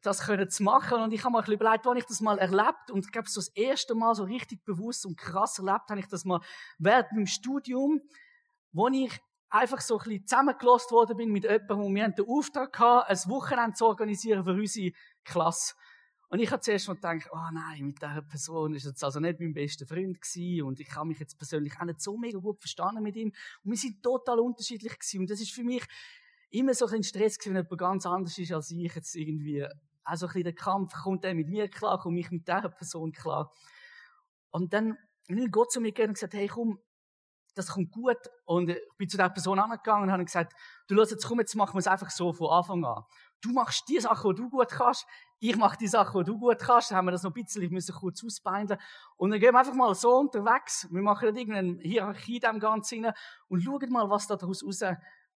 das 0.03 0.25
können 0.25 0.49
zu 0.49 0.63
machen. 0.63 1.01
Und 1.03 1.13
ich 1.13 1.25
habe 1.25 1.33
mir 1.33 1.39
ein 1.39 1.45
bisschen 1.45 1.61
überlegt, 1.61 1.87
wann 1.87 1.97
ich 1.97 2.07
das 2.07 2.21
mal 2.21 2.39
erlebt 2.39 2.91
und 2.91 3.07
ich 3.07 3.13
glaube, 3.13 3.29
so 3.29 3.41
das 3.41 3.49
erste 3.49 3.95
Mal 3.95 4.15
so 4.15 4.25
richtig 4.25 4.65
bewusst 4.65 5.07
und 5.07 5.17
krass 5.17 5.59
erlebt 5.59 5.89
habe 5.89 6.01
ich 6.01 6.09
das 6.09 6.25
mal 6.25 6.41
während 6.79 7.13
meinem 7.13 7.27
Studium, 7.27 8.01
wo 8.73 8.89
ich 8.89 9.21
einfach 9.51 9.81
so 9.81 9.99
ein 9.99 10.05
bisschen 10.05 10.27
zusammengelost 10.27 10.91
worden 10.91 11.17
bin 11.17 11.31
mit 11.31 11.45
jemandem 11.45 11.81
und 11.81 11.95
wir 11.95 12.05
haben 12.05 12.15
den 12.15 12.27
Auftrag 12.29 12.73
gehabt, 12.73 13.11
ein 13.11 13.31
Wochenende 13.31 13.75
zu 13.75 13.87
organisieren 13.87 14.45
für 14.45 14.53
unsere 14.53 14.93
Klasse. 15.25 15.75
Und 16.29 16.39
ich 16.39 16.51
habe 16.53 16.61
zuerst 16.61 16.87
mal 16.87 16.95
gedacht, 16.95 17.29
oh 17.33 17.49
nein, 17.53 17.87
mit 17.87 18.01
dieser 18.01 18.23
Person 18.23 18.73
ist 18.75 18.85
jetzt 18.85 19.03
also 19.03 19.19
nicht 19.19 19.41
mein 19.41 19.53
bester 19.53 19.85
Freund 19.85 20.21
gewesen 20.21 20.63
und 20.63 20.79
ich 20.79 20.95
habe 20.95 21.09
mich 21.09 21.19
jetzt 21.19 21.37
persönlich 21.37 21.75
auch 21.81 21.85
nicht 21.85 22.01
so 22.01 22.17
mega 22.17 22.39
gut 22.39 22.61
verstanden 22.61 23.03
mit 23.03 23.17
ihm. 23.17 23.33
Und 23.65 23.71
wir 23.73 23.77
sind 23.77 24.01
total 24.01 24.39
unterschiedlich 24.39 24.93
gewesen. 24.97 25.21
Und 25.23 25.31
das 25.31 25.41
ist 25.41 25.51
für 25.51 25.65
mich 25.65 25.85
immer 26.51 26.75
so 26.75 26.87
ein 26.87 27.03
Stress 27.03 27.39
gewesen, 27.39 27.55
wenn 27.55 27.65
jemand 27.65 27.81
ganz 27.81 28.07
anders 28.07 28.37
ist 28.39 28.53
als 28.53 28.71
ich 28.71 28.95
jetzt 28.95 29.15
irgendwie. 29.15 29.67
Also 30.03 30.27
ein 30.27 30.29
bisschen 30.29 30.45
der 30.45 30.55
Kampf, 30.55 30.93
kommt 30.95 31.25
er 31.25 31.35
mit 31.35 31.49
mir 31.49 31.69
klar, 31.69 31.99
komme 31.99 32.21
ich 32.21 32.31
mit 32.31 32.49
dieser 32.49 32.69
Person 32.69 33.13
klar. 33.13 33.53
Und 34.51 34.73
dann, 34.73 34.97
hat 35.29 35.53
Gott 35.53 35.71
zu 35.71 35.81
mir 35.81 35.89
gegeben 35.93 36.09
und 36.09 36.15
gesagt, 36.15 36.35
hey 36.35 36.49
komm, 36.49 36.81
das 37.55 37.69
kommt 37.69 37.91
gut. 37.93 38.19
Und 38.45 38.71
ich 38.71 38.79
bin 38.97 39.09
zu 39.09 39.17
dieser 39.17 39.29
Person 39.29 39.59
angegangen 39.59 40.05
und 40.05 40.13
habe 40.13 40.25
gesagt, 40.25 40.55
du 40.89 40.95
lass 40.95 41.11
jetzt 41.11 41.27
komm, 41.27 41.41
jetzt 41.41 41.55
machen 41.55 41.75
wir 41.75 41.81
es 41.81 41.87
einfach 41.87 42.11
so 42.11 42.33
von 42.33 42.51
Anfang 42.51 42.85
an. 42.85 43.05
Du 43.41 43.51
machst 43.53 43.89
die 43.89 44.01
Sachen, 44.01 44.35
die 44.35 44.43
du 44.43 44.51
gut 44.51 44.69
kannst. 44.69 45.07
Ich 45.39 45.57
mache 45.57 45.79
die 45.79 45.87
Sachen, 45.87 46.25
die 46.25 46.31
du 46.31 46.39
gut 46.39 46.59
kannst. 46.59 46.91
Dann 46.91 46.99
haben 46.99 47.07
wir 47.07 47.13
das 47.13 47.23
noch 47.23 47.31
ein 47.35 47.43
bisschen, 47.43 47.63
ich 47.63 47.71
müssen 47.71 47.95
kurz 47.95 48.25
ausbeindeln. 48.25 48.81
Und 49.17 49.31
dann 49.31 49.41
gehen 49.41 49.53
wir 49.53 49.59
einfach 49.59 49.75
mal 49.75 49.95
so 49.95 50.19
unterwegs. 50.19 50.89
Wir 50.91 51.03
machen 51.03 51.33
nicht 51.33 51.49
irgendeine 51.49 51.81
Hierarchie 51.81 52.37
in 52.37 52.41
dem 52.41 52.61
Ganzen 52.61 53.05
rein 53.05 53.15
und 53.49 53.63
schauen 53.63 53.91
mal, 53.91 54.09
was 54.11 54.27
da 54.27 54.37
daraus 54.37 54.65
raus 54.65 54.83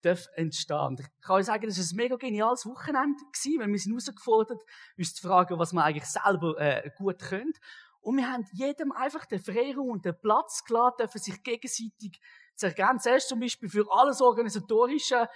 darf 0.02 0.28
entstehen. 0.36 0.98
Ich 1.00 1.22
kann 1.22 1.38
euch 1.38 1.46
sagen, 1.46 1.68
das 1.68 1.78
ist 1.78 1.94
ein 1.94 1.98
mega 1.98 2.16
geniales 2.16 2.66
Wochenende 2.66 3.20
weil 3.60 3.68
wir 3.68 3.80
sind 3.80 3.92
herausgefordert, 3.92 4.62
uns 4.98 5.14
zu 5.14 5.28
fragen, 5.28 5.58
was 5.60 5.74
wir 5.74 5.84
eigentlich 5.84 6.06
selber 6.06 6.60
äh, 6.60 6.90
gut 6.98 7.20
können. 7.20 7.54
Und 8.02 8.18
wir 8.18 8.32
haben 8.32 8.46
jedem 8.54 8.92
einfach 8.92 9.26
den 9.26 9.40
Freiraum 9.40 9.90
und 9.90 10.06
den 10.06 10.20
Platz 10.20 10.64
gelassen, 10.66 10.96
dürfen 11.00 11.20
sich 11.20 11.44
gegenseitig 11.44 12.20
zu 12.56 12.68
ergänzen. 12.68 13.10
Er 13.10 13.18
ist 13.18 13.30
zum 13.30 13.40
Beispiel 13.40 13.70
für 13.70 13.86
alles 13.92 14.22
Organisatorische 14.22 15.30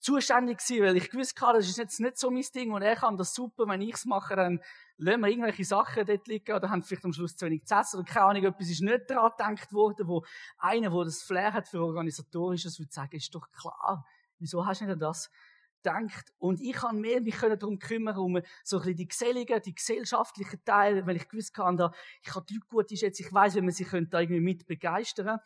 zuständig 0.00 0.58
gewesen, 0.58 0.84
weil 0.84 0.96
ich 0.96 1.10
gewusst 1.10 1.40
habe, 1.40 1.58
das 1.58 1.68
ist 1.68 1.76
jetzt 1.76 2.00
nicht 2.00 2.18
so 2.18 2.30
mein 2.30 2.44
Ding 2.54 2.72
und 2.72 2.82
er 2.82 2.96
kann 2.96 3.16
das 3.16 3.34
super, 3.34 3.68
wenn 3.68 3.82
ich 3.82 3.94
es 3.94 4.06
mache, 4.06 4.34
dann 4.34 4.60
lassen 4.96 5.20
wir 5.20 5.28
irgendwelche 5.28 5.64
Sachen 5.64 6.06
dort 6.06 6.26
liegen 6.26 6.54
oder 6.54 6.70
haben 6.70 6.82
vielleicht 6.82 7.04
am 7.04 7.12
Schluss 7.12 7.36
zu 7.36 7.46
wenig 7.46 7.64
zu 7.66 7.74
essen 7.74 8.00
oder 8.00 8.10
keine 8.10 8.26
Ahnung, 8.26 8.44
etwas 8.44 8.70
ist 8.70 8.80
nicht 8.80 9.10
daran 9.10 9.30
gedacht 9.30 9.72
worden, 9.72 10.08
wo 10.08 10.24
einer, 10.58 10.90
der 10.90 11.04
das 11.04 11.22
Flair 11.22 11.52
hat 11.52 11.68
für 11.68 11.82
Organisatorisches, 11.82 12.78
würde 12.78 12.92
sagen, 12.92 13.16
ist 13.16 13.34
doch 13.34 13.50
klar, 13.50 14.06
wieso 14.38 14.64
hast 14.64 14.80
du 14.80 14.86
nicht 14.86 14.94
an 14.94 15.00
das 15.00 15.30
gedacht? 15.82 16.32
Und 16.38 16.60
ich 16.60 16.72
kann 16.72 17.00
mehr 17.00 17.20
mich 17.20 17.38
darum 17.38 17.78
kümmern, 17.78 18.16
um 18.16 18.40
so 18.64 18.76
ein 18.78 18.82
bisschen 18.82 18.96
die 18.96 19.08
geselligen, 19.08 19.62
die 19.62 19.74
gesellschaftlichen 19.74 20.64
Teile, 20.64 21.06
weil 21.06 21.16
ich 21.16 21.28
gewusst 21.28 21.56
habe, 21.58 21.92
ich 22.22 22.34
habe 22.34 22.46
die 22.46 22.54
Leute 22.54 22.66
gut 22.68 22.90
einschätzen, 22.90 23.24
ich 23.26 23.32
weiß, 23.32 23.54
wie 23.56 23.60
man 23.60 23.70
sich 23.70 23.88
da 23.90 24.20
irgendwie 24.20 24.40
mit 24.40 24.66
begeistern 24.66 25.40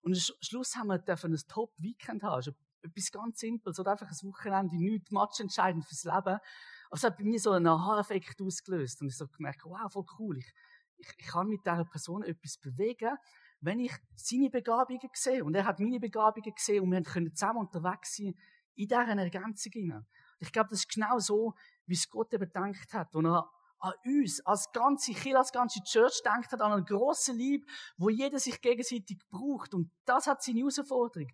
und 0.00 0.14
am 0.14 0.20
Schluss 0.40 0.76
haben 0.76 0.88
wir 0.88 1.02
ein 1.06 1.36
Top-Weekend 1.48 2.22
haben. 2.22 2.34
Also 2.34 2.52
etwas 2.82 3.10
ganz 3.10 3.40
Simples 3.40 3.78
oder 3.78 3.92
einfach 3.92 4.08
ein 4.08 4.28
Wochenende, 4.28 4.76
nichts 4.76 5.10
matchentscheidend 5.10 5.84
fürs 5.84 6.04
Leben. 6.04 6.16
Aber 6.16 6.40
es 6.92 7.04
hat 7.04 7.16
bei 7.16 7.24
mir 7.24 7.38
so 7.38 7.52
einen 7.52 7.66
Aha-Effekt 7.66 8.40
ausgelöst 8.40 9.00
und 9.00 9.08
ich 9.08 9.16
so 9.16 9.26
gemerkt, 9.28 9.64
wow, 9.64 9.92
voll 9.92 10.06
cool, 10.18 10.38
ich, 10.38 10.52
ich, 10.96 11.08
ich 11.18 11.26
kann 11.26 11.48
mit 11.48 11.64
dieser 11.64 11.84
Person 11.84 12.22
etwas 12.22 12.58
bewegen, 12.58 13.16
wenn 13.60 13.80
ich 13.80 13.92
seine 14.14 14.50
Begabungen 14.50 15.00
sehe 15.12 15.44
und 15.44 15.54
er 15.54 15.64
hat 15.64 15.80
meine 15.80 16.00
Begabungen 16.00 16.54
gesehen 16.54 16.84
und 16.84 16.92
wir 16.92 17.02
können 17.02 17.34
zusammen 17.34 17.60
unterwegs 17.60 18.16
sein 18.16 18.34
in 18.74 18.86
dieser 18.86 19.08
Ergänzung 19.08 19.72
Ich 20.38 20.52
glaube, 20.52 20.70
das 20.70 20.80
ist 20.80 20.94
genau 20.94 21.18
so, 21.18 21.54
wie 21.86 21.94
es 21.94 22.08
Gott 22.08 22.32
eben 22.32 22.44
gedacht 22.44 22.94
hat, 22.94 23.12
wo 23.12 23.20
er 23.20 23.50
an 23.80 23.92
uns, 24.04 24.40
als 24.44 24.70
ganze 24.72 25.12
Kirche, 25.12 25.38
als 25.38 25.52
ganze 25.52 25.80
Church 25.82 26.22
denkt 26.24 26.52
hat, 26.52 26.60
an 26.60 26.72
einen 26.72 26.84
grossen 26.84 27.36
Lieb, 27.36 27.68
wo 27.96 28.08
jeder 28.08 28.38
sich 28.38 28.60
gegenseitig 28.60 29.18
braucht. 29.28 29.74
Und 29.74 29.90
das 30.04 30.26
hat 30.26 30.42
seine 30.42 30.60
Herausforderung. 30.60 31.28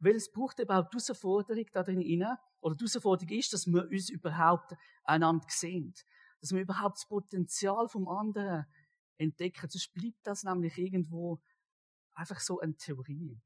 Weil 0.00 0.16
es 0.16 0.30
braucht 0.30 0.60
eben 0.60 0.70
auch 0.70 0.88
die 0.88 0.96
Herausforderung 0.96 1.66
da 1.72 1.82
drin 1.82 1.98
rein, 1.98 2.36
oder 2.60 2.74
die 2.74 2.84
Herausforderung 2.84 3.38
ist, 3.38 3.52
dass 3.52 3.66
wir 3.66 3.88
uns 3.88 4.10
überhaupt 4.10 4.74
einander 5.04 5.46
sehen. 5.48 5.94
Dass 6.40 6.52
wir 6.52 6.60
überhaupt 6.60 6.98
das 6.98 7.06
Potenzial 7.06 7.88
vom 7.88 8.08
anderen 8.08 8.66
entdecken. 9.16 9.68
Sonst 9.68 9.92
bleibt 9.92 10.18
das 10.24 10.44
nämlich 10.44 10.78
irgendwo 10.78 11.40
einfach 12.14 12.40
so 12.40 12.60
eine 12.60 12.76
Theorie. 12.76 13.40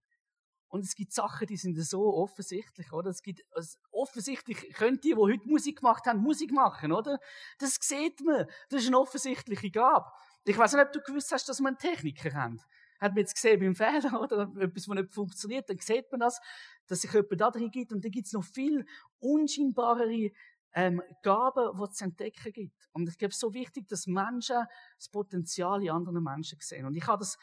Und 0.68 0.84
es 0.84 0.94
gibt 0.94 1.12
Sachen, 1.12 1.46
die 1.46 1.58
sind 1.58 1.78
so 1.82 2.14
offensichtlich, 2.14 2.92
oder? 2.92 3.10
Es 3.10 3.22
gibt, 3.22 3.42
also 3.54 3.78
offensichtlich 3.90 4.72
können 4.72 4.98
die, 5.00 5.10
die 5.10 5.16
heute 5.16 5.46
Musik 5.46 5.80
gemacht 5.80 6.06
haben, 6.06 6.20
Musik 6.20 6.50
machen, 6.50 6.92
oder? 6.92 7.18
Das 7.58 7.76
sieht 7.80 8.20
man. 8.22 8.46
Das 8.70 8.80
ist 8.80 8.86
eine 8.86 8.98
offensichtliche 8.98 9.70
Gabe. 9.70 10.10
Ich 10.44 10.56
weiß 10.56 10.72
nicht, 10.72 10.82
ob 10.82 10.92
du 10.92 11.00
gewusst 11.00 11.30
hast, 11.30 11.48
dass 11.48 11.60
wir 11.60 11.68
einen 11.68 11.76
Techniker 11.76 12.32
haben 12.32 12.58
hat 13.02 13.12
man 13.12 13.18
jetzt 13.18 13.34
gesehen 13.34 13.60
beim 13.60 13.74
Fehler 13.74 14.20
oder 14.22 14.50
etwas, 14.58 14.88
was 14.88 14.96
nicht 14.96 15.12
funktioniert, 15.12 15.68
dann 15.68 15.78
sieht 15.78 16.10
man 16.10 16.20
das, 16.20 16.40
dass 16.86 17.00
sich 17.00 17.12
jemand 17.12 17.40
da 17.40 17.50
drin 17.50 17.70
gibt 17.70 17.92
und 17.92 18.04
dann 18.04 18.10
gibt 18.10 18.26
es 18.26 18.32
noch 18.32 18.44
viel 18.44 18.86
unscheinbarere 19.18 20.30
ähm, 20.74 21.02
Gaben, 21.22 21.76
die 21.76 21.82
es 21.82 21.92
zu 21.92 22.04
entdecken 22.04 22.52
gibt. 22.52 22.88
Und 22.92 23.08
ich 23.08 23.18
glaube, 23.18 23.30
es 23.30 23.36
ist 23.36 23.40
so 23.40 23.52
wichtig, 23.52 23.88
dass 23.88 24.06
Menschen 24.06 24.64
das 24.96 25.08
Potenzial 25.10 25.82
in 25.82 25.90
anderen 25.90 26.22
Menschen 26.22 26.58
sehen. 26.60 26.86
Und 26.86 26.94
ich 26.94 27.06
habe 27.06 27.18
das 27.18 27.36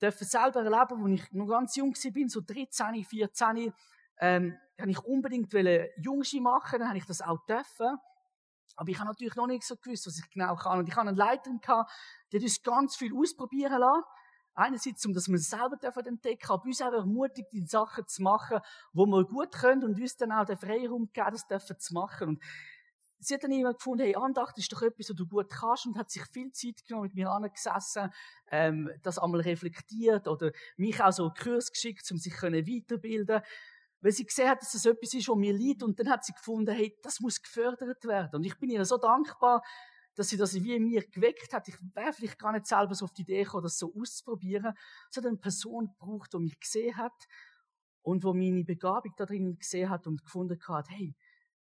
dürfen 0.00 0.26
selber 0.26 0.64
erleben, 0.64 1.04
als 1.04 1.20
ich 1.20 1.32
noch 1.32 1.46
ganz 1.46 1.76
jung 1.76 1.94
war, 1.94 2.28
so 2.28 2.40
13, 2.40 3.04
14, 3.04 3.72
ähm, 4.22 4.56
habe 4.78 4.90
ich 4.90 4.98
unbedingt 5.00 5.52
Jungschi 6.02 6.40
machen, 6.40 6.78
dann 6.78 6.88
habe 6.88 6.98
ich 6.98 7.04
das 7.04 7.20
auch 7.20 7.44
dürfen. 7.46 7.98
Aber 8.76 8.88
ich 8.88 8.98
habe 8.98 9.08
natürlich 9.08 9.34
noch 9.34 9.46
nicht 9.46 9.64
so 9.64 9.76
gewusst, 9.76 10.06
was 10.06 10.18
ich 10.18 10.30
genau 10.30 10.56
kann. 10.56 10.78
Und 10.78 10.88
ich 10.88 10.96
hatte 10.96 11.08
einen 11.08 11.16
Leiter, 11.16 11.50
der 11.66 11.76
hat 11.76 12.42
uns 12.42 12.62
ganz 12.62 12.96
viel 12.96 13.14
ausprobieren 13.14 13.78
lassen. 13.78 14.04
Einerseits, 14.60 15.06
um 15.06 15.14
dass 15.14 15.28
wir 15.28 15.38
selber 15.38 15.78
entdecken 16.06 16.50
aber 16.50 16.64
uns 16.64 16.82
auch 16.82 16.92
ermutigt, 16.92 17.48
die 17.50 17.64
Sachen 17.66 18.06
zu 18.06 18.22
machen, 18.22 18.58
wo 18.92 19.06
wir 19.06 19.24
gut 19.24 19.52
können 19.52 19.84
und 19.84 19.98
uns 19.98 20.18
dann 20.18 20.32
auch 20.32 20.44
den 20.44 20.58
Freiraum 20.58 21.10
geben, 21.14 21.38
das 21.48 21.66
zu 21.78 21.94
machen. 21.94 22.28
Und 22.28 22.42
sie 23.20 23.32
hat 23.32 23.42
dann 23.42 23.52
immer 23.52 23.72
gefunden, 23.72 24.02
hey, 24.02 24.14
Andacht 24.16 24.58
ist 24.58 24.70
doch 24.70 24.82
etwas, 24.82 25.08
was 25.08 25.16
du 25.16 25.26
gut 25.26 25.48
kannst 25.48 25.86
und 25.86 25.96
hat 25.96 26.10
sich 26.10 26.24
viel 26.26 26.52
Zeit 26.52 26.84
genommen, 26.86 27.04
mit 27.04 27.14
mir 27.14 27.30
angesessen, 27.30 28.12
ähm, 28.50 28.90
das 29.02 29.18
einmal 29.18 29.40
reflektiert 29.40 30.28
oder 30.28 30.52
mich 30.76 31.02
auch 31.02 31.12
so 31.12 31.30
Kurs 31.30 31.70
geschickt, 31.72 32.06
um 32.10 32.18
sich 32.18 32.34
weiterbilden 32.42 33.40
weil 34.02 34.12
sie 34.12 34.24
gesehen 34.24 34.48
hat, 34.48 34.62
dass 34.62 34.72
das 34.72 34.86
etwas 34.86 35.12
ist, 35.12 35.28
was 35.28 35.36
mir 35.36 35.52
liegt 35.52 35.82
und 35.82 35.98
dann 36.00 36.08
hat 36.08 36.24
sie 36.24 36.32
gefunden, 36.32 36.74
hey, 36.74 36.96
das 37.02 37.20
muss 37.20 37.42
gefördert 37.42 38.04
werden. 38.04 38.36
Und 38.36 38.44
ich 38.44 38.58
bin 38.58 38.70
ihr 38.70 38.84
so 38.86 38.96
dankbar, 38.96 39.62
dass 40.20 40.28
sie 40.28 40.36
das 40.36 40.52
wie 40.52 40.76
in 40.76 40.84
mir 40.84 41.00
geweckt 41.00 41.54
hat. 41.54 41.66
Ich 41.68 41.78
wäre 41.94 42.12
vielleicht 42.12 42.38
gar 42.38 42.52
nicht 42.52 42.66
selber 42.66 42.94
so 42.94 43.06
auf 43.06 43.12
die 43.14 43.22
Idee 43.22 43.42
gekommen, 43.42 43.62
das 43.62 43.78
so 43.78 43.90
auszuprobieren. 43.98 44.74
Hat 45.16 45.26
eine 45.26 45.38
Person 45.38 45.86
gebraucht, 45.86 46.34
die 46.34 46.38
mich 46.40 46.60
gesehen 46.60 46.94
hat 46.98 47.26
und 48.02 48.22
wo 48.22 48.34
meine 48.34 48.62
Begabung 48.62 49.14
da 49.16 49.24
drin 49.24 49.58
gesehen 49.58 49.88
hat 49.88 50.06
und 50.06 50.22
gefunden 50.22 50.60
hat, 50.68 50.90
hey, 50.90 51.14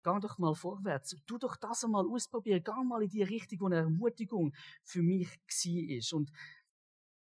geh 0.02 0.20
doch 0.20 0.38
mal 0.38 0.54
vorwärts, 0.54 1.16
tu 1.26 1.36
doch 1.36 1.56
das 1.56 1.84
einmal 1.84 2.06
ausprobieren, 2.06 2.62
geh 2.64 2.82
mal 2.82 3.02
in 3.02 3.10
die 3.10 3.24
Richtung, 3.24 3.60
wo 3.60 3.66
eine 3.66 3.76
Ermutigung 3.76 4.54
für 4.82 5.02
mich 5.02 5.28
war. 5.28 6.18
Und 6.18 6.30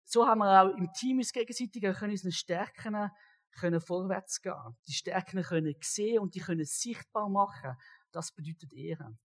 so 0.06 0.26
haben 0.26 0.40
wir 0.40 0.64
auch 0.64 0.78
im 0.78 0.90
Team 0.94 1.18
uns 1.18 1.34
gegenseitig 1.34 1.82
können 1.82 2.12
unsere 2.12 2.32
Stärken 2.32 3.12
können 3.60 3.82
vorwärts 3.82 4.42
gehen. 4.42 4.78
Die 4.88 4.94
Stärken 4.94 5.44
können 5.44 5.76
sehen 5.82 6.20
und 6.20 6.34
die 6.36 6.40
können 6.40 6.64
sichtbar 6.64 7.28
machen. 7.28 7.76
Das 8.14 8.32
bedeutet 8.32 8.72
Ehren. 8.72 9.20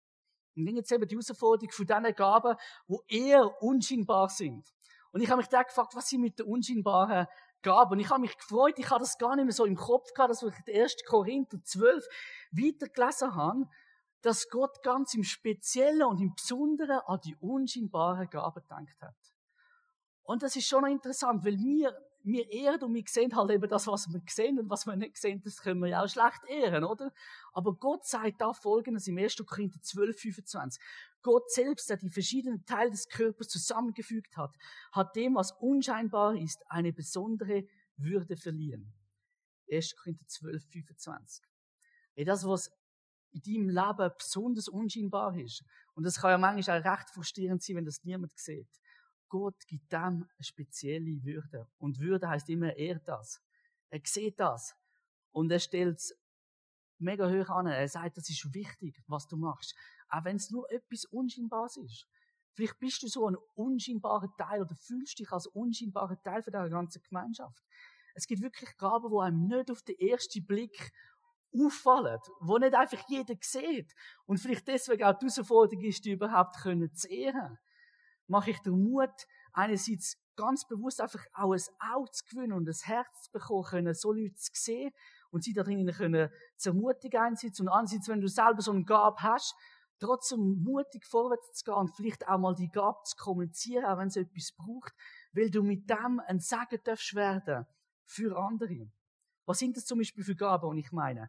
Und 0.56 0.66
dann 0.66 0.76
jetzt 0.76 0.92
eben 0.92 1.06
die 1.06 1.14
Herausforderung 1.14 1.71
von 1.71 1.87
diesen 1.87 2.14
Gaben, 2.14 2.56
die 2.88 3.28
eher 3.28 3.62
unscheinbar 3.62 4.28
sind. 4.28 4.66
Und 5.12 5.21
ich 5.21 5.30
habe 5.30 5.38
mich 5.38 5.49
da 5.49 5.62
gefragt, 5.62 5.94
was 5.94 6.09
sind 6.09 6.23
mit 6.23 6.38
den 6.38 6.47
unscheinbaren 6.47 7.26
Gaben? 7.62 7.92
Und 7.92 8.00
ich 8.00 8.11
habe 8.11 8.21
mich 8.21 8.37
gefreut, 8.37 8.78
ich 8.78 8.90
habe 8.90 9.00
das 9.00 9.18
gar 9.18 9.37
nicht 9.37 9.44
mehr 9.44 9.54
so 9.54 9.64
im 9.64 9.76
Kopf 9.76 10.12
gehabt, 10.14 10.30
dass 10.30 10.42
ich 10.42 10.54
den 10.64 10.82
1. 10.82 10.97
Korinther 11.06 11.62
12 11.62 12.04
weitergelesen 12.52 13.35
habe, 13.35 13.68
dass 14.23 14.49
Gott 14.49 14.82
ganz 14.82 15.14
im 15.14 15.25
Speziellen 15.25 16.04
und 16.04 16.21
im 16.21 16.35
Besonderen 16.35 17.00
an 17.06 17.21
die 17.25 17.37
unscheinbaren 17.37 18.28
Gaben 18.30 18.62
gedacht 18.62 19.02
hat. 19.02 19.16
Und 20.23 20.42
das 20.42 20.56
ist 20.56 20.66
schon 20.66 20.82
noch 20.82 20.88
interessant, 20.88 21.44
weil 21.44 21.59
wir 21.59 21.97
wir 22.25 22.50
ehren 22.50 22.83
und 22.83 22.95
wir 22.95 23.02
sehen 23.07 23.35
halt 23.35 23.50
eben 23.50 23.69
das, 23.69 23.87
was 23.87 24.12
wir 24.12 24.21
sehen 24.29 24.59
und 24.59 24.71
was 24.71 24.87
wir 24.87 24.97
nicht 24.97 25.17
sehen, 25.17 25.41
das 25.45 25.61
können 25.61 25.81
wir 25.81 25.88
ja 25.88 26.02
auch 26.02 26.09
schlecht 26.09 26.45
ehren, 26.49 26.85
oder? 26.85 27.12
Aber 27.52 27.75
Gott 27.75 28.07
sagt 28.07 28.41
da 28.41 28.52
Folgendes 28.52 29.07
im 29.09 29.19
1. 29.19 29.37
Korinther 29.47 29.81
12, 29.81 30.19
25. 30.19 30.83
Gott 31.23 31.50
selbst, 31.50 31.88
der 31.91 31.97
die 31.97 32.11
verschiedenen 32.11 32.64
Teile 32.64 32.91
des 32.91 33.09
Körpers 33.09 33.49
zusammengefügt 33.49 34.37
hat, 34.37 34.57
hat 34.93 35.14
dem, 35.17 35.35
was 35.35 35.52
unscheinbar 35.52 36.37
ist, 36.37 36.62
eine 36.69 36.93
besondere 36.93 37.64
Würde 37.97 38.37
verliehen. 38.37 38.93
1. 39.71 39.97
Korinther 39.97 40.26
12, 40.26 40.64
25. 40.71 41.45
Ey, 42.14 42.25
das, 42.25 42.47
was 42.47 42.71
in 43.33 43.43
deinem 43.43 43.69
Leben 43.71 44.11
besonders 44.19 44.69
unscheinbar 44.69 45.37
ist, 45.38 45.64
und 45.95 46.05
das 46.05 46.21
kann 46.21 46.31
ja 46.31 46.38
manchmal 46.38 46.81
auch 46.81 46.85
recht 46.85 47.11
frustrierend 47.11 47.62
sein, 47.62 47.76
wenn 47.76 47.85
das 47.85 48.02
niemand 48.05 48.37
sieht. 48.38 48.69
Gott 49.33 49.67
gibt 49.67 49.91
dem 49.91 49.99
eine 49.99 50.29
spezielle 50.41 51.25
Würde. 51.25 51.67
Und 51.79 51.99
Würde 52.01 52.29
heißt 52.29 52.51
immer, 52.51 52.77
er 52.77 52.99
das. 52.99 53.41
Er 53.89 54.03
sieht 54.05 54.39
das. 54.39 54.75
Und 55.31 55.51
er 55.51 55.59
stellt 55.59 55.97
es 55.97 56.15
mega 56.99 57.27
hoch 57.27 57.49
an. 57.49 57.67
Er 57.67 57.89
sagt, 57.89 58.19
das 58.19 58.29
ist 58.29 58.53
wichtig, 58.53 59.03
was 59.07 59.27
du 59.27 59.39
machst. 59.39 59.75
Auch 60.11 60.27
wenn 60.27 60.37
es 60.37 60.51
nur 60.51 60.71
etwas 60.71 61.07
Unscheinbares 61.07 61.79
ist. 61.79 62.07
Vielleicht 62.53 62.79
bist 62.79 63.03
du 63.03 63.09
so 63.09 63.27
ein 63.27 63.37
unscheinbarer 63.55 64.29
Teil 64.37 64.61
oder 64.61 64.77
fühlst 64.77 65.19
dich 65.19 65.33
als 65.33 65.47
unscheinbarer 65.47 66.21
Teil 66.23 66.43
von 66.43 66.53
dieser 66.53 66.69
ganzen 66.69 67.03
Gemeinschaft. 67.03 67.65
Es 68.15 68.27
gibt 68.27 68.43
wirklich 68.43 68.77
Gaben, 68.77 69.11
die 69.11 69.19
einem 69.19 69.47
nicht 69.47 69.71
auf 69.71 69.81
den 69.81 69.99
ersten 69.99 70.45
Blick 70.45 70.93
auffallen, 71.55 72.21
wo 72.41 72.59
nicht 72.59 72.75
einfach 72.75 73.03
jeder 73.09 73.35
sieht. 73.41 73.95
Und 74.27 74.41
vielleicht 74.41 74.69
deswegen 74.69 75.05
auch 75.05 75.19
die 75.19 75.25
Herausforderung 75.25 75.83
ist, 75.85 76.05
die 76.05 76.11
überhaupt 76.11 76.57
zu 76.57 77.09
ehren. 77.09 77.57
Mache 78.33 78.53
ich 78.53 78.59
den 78.61 78.83
Mut, 78.83 79.11
einerseits 79.53 80.17
ganz 80.37 80.67
bewusst 80.67 81.03
einfach 81.03 81.23
auch 81.35 81.53
ein 81.53 81.61
Auge 81.93 82.11
zu 82.12 82.25
gewinnen 82.25 82.55
und 82.55 82.67
ein 82.67 82.75
Herz 82.83 83.25
zu 83.25 83.31
bekommen, 83.31 83.65
können, 83.65 83.95
so 83.95 84.11
Leute 84.11 84.35
zu 84.37 84.51
sehen 84.55 84.91
und 85.31 85.45
sie 85.45 85.53
da 85.53 85.62
drinnen 85.62 85.93
können 85.93 86.31
zur 86.57 86.73
Ermutigung 86.73 87.21
einsetzen 87.21 87.69
und 87.69 87.69
andererseits, 87.69 88.09
wenn 88.09 88.23
du 88.23 88.29
selber 88.29 88.62
so 88.62 88.71
einen 88.73 88.87
Gab 88.87 89.21
hast, 89.21 89.55
trotzdem 89.99 90.62
mutig 90.62 91.05
vorwärts 91.05 91.53
zu 91.53 91.65
gehen 91.65 91.75
und 91.75 91.95
vielleicht 91.95 92.27
auch 92.27 92.39
mal 92.39 92.55
die 92.55 92.71
Gabe 92.71 92.99
zu 93.05 93.17
kommunizieren, 93.19 93.85
auch 93.85 93.99
wenn 93.99 94.09
es 94.09 94.17
etwas 94.17 94.53
braucht, 94.53 94.95
weil 95.35 95.51
du 95.51 95.62
mit 95.62 95.91
dem 95.91 96.19
ein 96.27 96.41
Segen 96.41 96.81
darfst 96.85 97.15
werden 97.15 97.67
für 98.07 98.35
andere. 98.35 98.91
Was 99.45 99.59
sind 99.59 99.77
das 99.77 99.85
zum 99.85 99.99
Beispiel 99.99 100.25
für 100.25 100.37
Gaben, 100.37 100.75
die 100.75 100.81
ich 100.81 100.93
meine? 100.93 101.29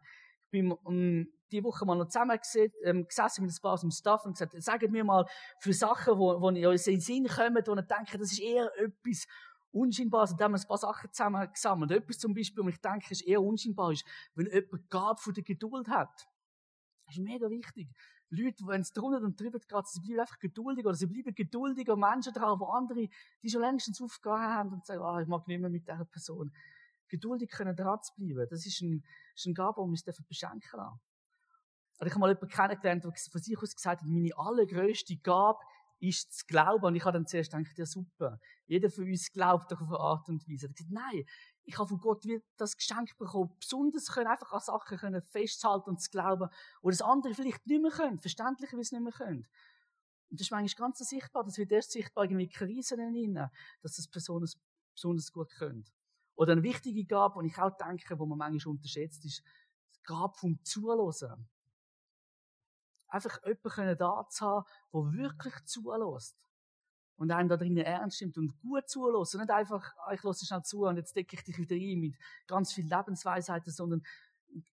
Ich 0.54 0.60
bin 0.60 0.70
um, 0.70 1.26
die 1.50 1.64
Woche 1.64 1.84
mal 1.84 1.96
noch 1.96 2.06
zusammen 2.06 2.38
ähm, 2.84 3.08
gesessen 3.08 3.44
mit 3.44 3.52
ein 3.52 3.60
paar 3.60 3.72
aus 3.72 3.80
dem 3.80 3.90
Staff 3.90 4.24
und 4.24 4.38
gesagt, 4.38 4.54
sagt 4.62 4.88
mir 4.88 5.02
mal 5.02 5.26
für 5.58 5.72
Sachen, 5.72 6.16
wo, 6.16 6.40
wo 6.40 6.48
in 6.50 6.64
euch 6.64 6.86
in 6.86 6.94
den 6.94 7.00
Sinn 7.00 7.26
kommen, 7.26 7.60
wo 7.66 7.74
ihr 7.74 7.82
denkt, 7.82 8.14
das 8.14 8.30
ist 8.30 8.40
eher 8.40 8.70
etwas 8.78 9.26
Unscheinbares. 9.72 10.30
Und 10.30 10.40
dann 10.40 10.52
haben 10.52 10.52
wir 10.52 10.60
ein 10.60 10.68
paar 10.68 10.78
Sachen 10.78 11.12
zusammen 11.12 11.52
gesammelt. 11.52 11.90
Etwas 11.90 12.18
zum 12.18 12.34
Beispiel, 12.34 12.62
wo 12.62 12.68
ich 12.68 12.80
denke, 12.80 13.10
ist 13.10 13.26
eher 13.26 13.42
unscheinbar 13.42 13.90
ist, 13.90 14.04
wenn 14.36 14.46
jemand 14.46 14.88
Gabe 14.90 15.20
von 15.20 15.34
der 15.34 15.42
Geduld 15.42 15.88
hat. 15.88 16.24
Das 17.06 17.16
ist 17.16 17.20
mega 17.24 17.50
wichtig. 17.50 17.88
Leute, 18.28 18.64
wenn 18.68 18.82
es 18.82 18.92
drunter 18.92 19.24
und 19.24 19.40
drüber 19.40 19.58
geht, 19.58 19.86
sie 19.88 20.00
bleiben 20.02 20.20
einfach 20.20 20.38
geduldig 20.38 20.86
oder 20.86 20.94
sie 20.94 21.06
bleiben 21.06 21.34
geduldiger 21.34 21.96
Menschen 21.96 22.32
drauf, 22.32 22.60
wo 22.60 22.66
andere, 22.66 23.08
die 23.42 23.50
schon 23.50 23.60
längstens 23.60 24.00
aufgehört 24.00 24.38
haben 24.38 24.72
und 24.72 24.86
sagen, 24.86 25.02
ah, 25.02 25.20
ich 25.20 25.26
mag 25.26 25.48
nicht 25.48 25.60
mehr 25.60 25.70
mit 25.70 25.88
dieser 25.88 26.04
Person 26.04 26.52
geduldig 27.08 27.50
können 27.50 27.76
dran 27.76 28.02
zu 28.02 28.14
bleiben. 28.14 28.46
Das 28.50 28.66
ist 28.66 28.80
ein, 28.80 29.04
ist 29.34 29.46
ein 29.46 29.54
Gabe, 29.54 29.80
die 29.82 29.86
wir 29.86 29.90
uns 29.90 30.26
beschenken 30.28 30.78
lassen. 30.78 31.00
Also 31.98 32.06
ich 32.06 32.12
habe 32.12 32.20
mal 32.20 32.28
jemanden 32.28 32.48
kennengelernt, 32.48 33.04
der 33.04 33.12
von 33.12 33.40
sich 33.40 33.58
aus 33.58 33.74
gesagt 33.74 34.02
hat, 34.02 34.08
meine 34.08 34.36
allergrößte 34.36 35.16
Gabe 35.18 35.58
ist 36.00 36.36
zu 36.36 36.46
glauben. 36.46 36.84
Und 36.84 36.96
ich 36.96 37.04
habe 37.04 37.12
dann 37.12 37.26
zuerst 37.26 37.52
gedacht, 37.52 37.78
ja 37.78 37.86
super, 37.86 38.38
jeder 38.66 38.90
von 38.90 39.04
uns 39.04 39.30
glaubt 39.32 39.70
doch 39.70 39.80
auf 39.80 39.88
eine 39.88 40.00
Art 40.00 40.28
und 40.28 40.48
Weise. 40.48 40.66
Er 40.66 40.70
hat 40.70 40.76
gesagt, 40.76 40.92
nein, 40.92 41.24
ich 41.64 41.78
habe 41.78 41.88
von 41.88 41.98
Gott 41.98 42.24
das 42.56 42.76
Geschenk 42.76 43.16
bekommen, 43.16 43.54
besonders 43.58 44.06
können 44.06 44.26
einfach 44.26 44.52
an 44.52 44.60
Sachen 44.60 44.98
können 44.98 45.22
festhalten 45.22 45.90
und 45.90 46.00
zu 46.00 46.10
glauben, 46.10 46.50
wo 46.82 46.90
das 46.90 47.00
andere 47.00 47.34
vielleicht 47.34 47.66
nicht 47.66 47.80
mehr 47.80 47.90
können, 47.90 48.18
verständlicherweise 48.18 48.96
nicht 48.96 49.04
mehr 49.04 49.12
können. 49.12 49.46
Und 50.30 50.40
das 50.40 50.46
ist 50.46 50.50
manchmal 50.50 50.88
ganz 50.88 50.98
sichtbar, 50.98 51.44
das 51.44 51.58
wird 51.58 51.72
erst 51.72 51.92
sichtbar 51.92 52.24
in 52.24 52.48
Krisen 52.48 52.98
hinein, 52.98 53.50
dass 53.82 53.96
das 53.96 54.08
Personen 54.08 54.48
besonders 54.94 55.32
gut 55.32 55.50
können. 55.54 55.84
Oder 56.36 56.52
eine 56.52 56.62
wichtige 56.62 57.04
Gabe, 57.04 57.42
die 57.42 57.48
ich 57.48 57.58
auch 57.58 57.76
denke, 57.76 58.18
wo 58.18 58.26
man 58.26 58.38
manchmal 58.38 58.72
unterschätzt, 58.72 59.24
ist 59.24 59.42
die 59.94 60.02
Gabe 60.04 60.34
vom 60.34 60.58
Zuhören. 60.64 61.48
Einfach 63.08 63.40
jemanden 63.44 63.96
da 63.98 64.26
zu 64.28 64.44
haben, 64.44 64.64
der 64.92 65.12
wirklich 65.12 65.54
zulässt. 65.64 66.36
Und 67.16 67.30
einen 67.30 67.48
da 67.48 67.56
drinnen 67.56 67.84
ernst 67.84 68.20
nimmt 68.20 68.36
und 68.38 68.58
gut 68.58 68.88
zulässt. 68.88 69.34
Und 69.34 69.42
nicht 69.42 69.50
einfach, 69.50 69.94
ah, 69.98 70.12
ich 70.12 70.22
lasse 70.24 70.44
schnell 70.44 70.62
zu 70.62 70.82
und 70.84 70.96
jetzt 70.96 71.14
decke 71.14 71.36
ich 71.36 71.44
dich 71.44 71.58
wieder 71.58 71.76
ein 71.76 72.00
mit 72.00 72.16
ganz 72.48 72.72
viel 72.72 72.86
Lebensweisheiten, 72.86 73.72
sondern 73.72 74.02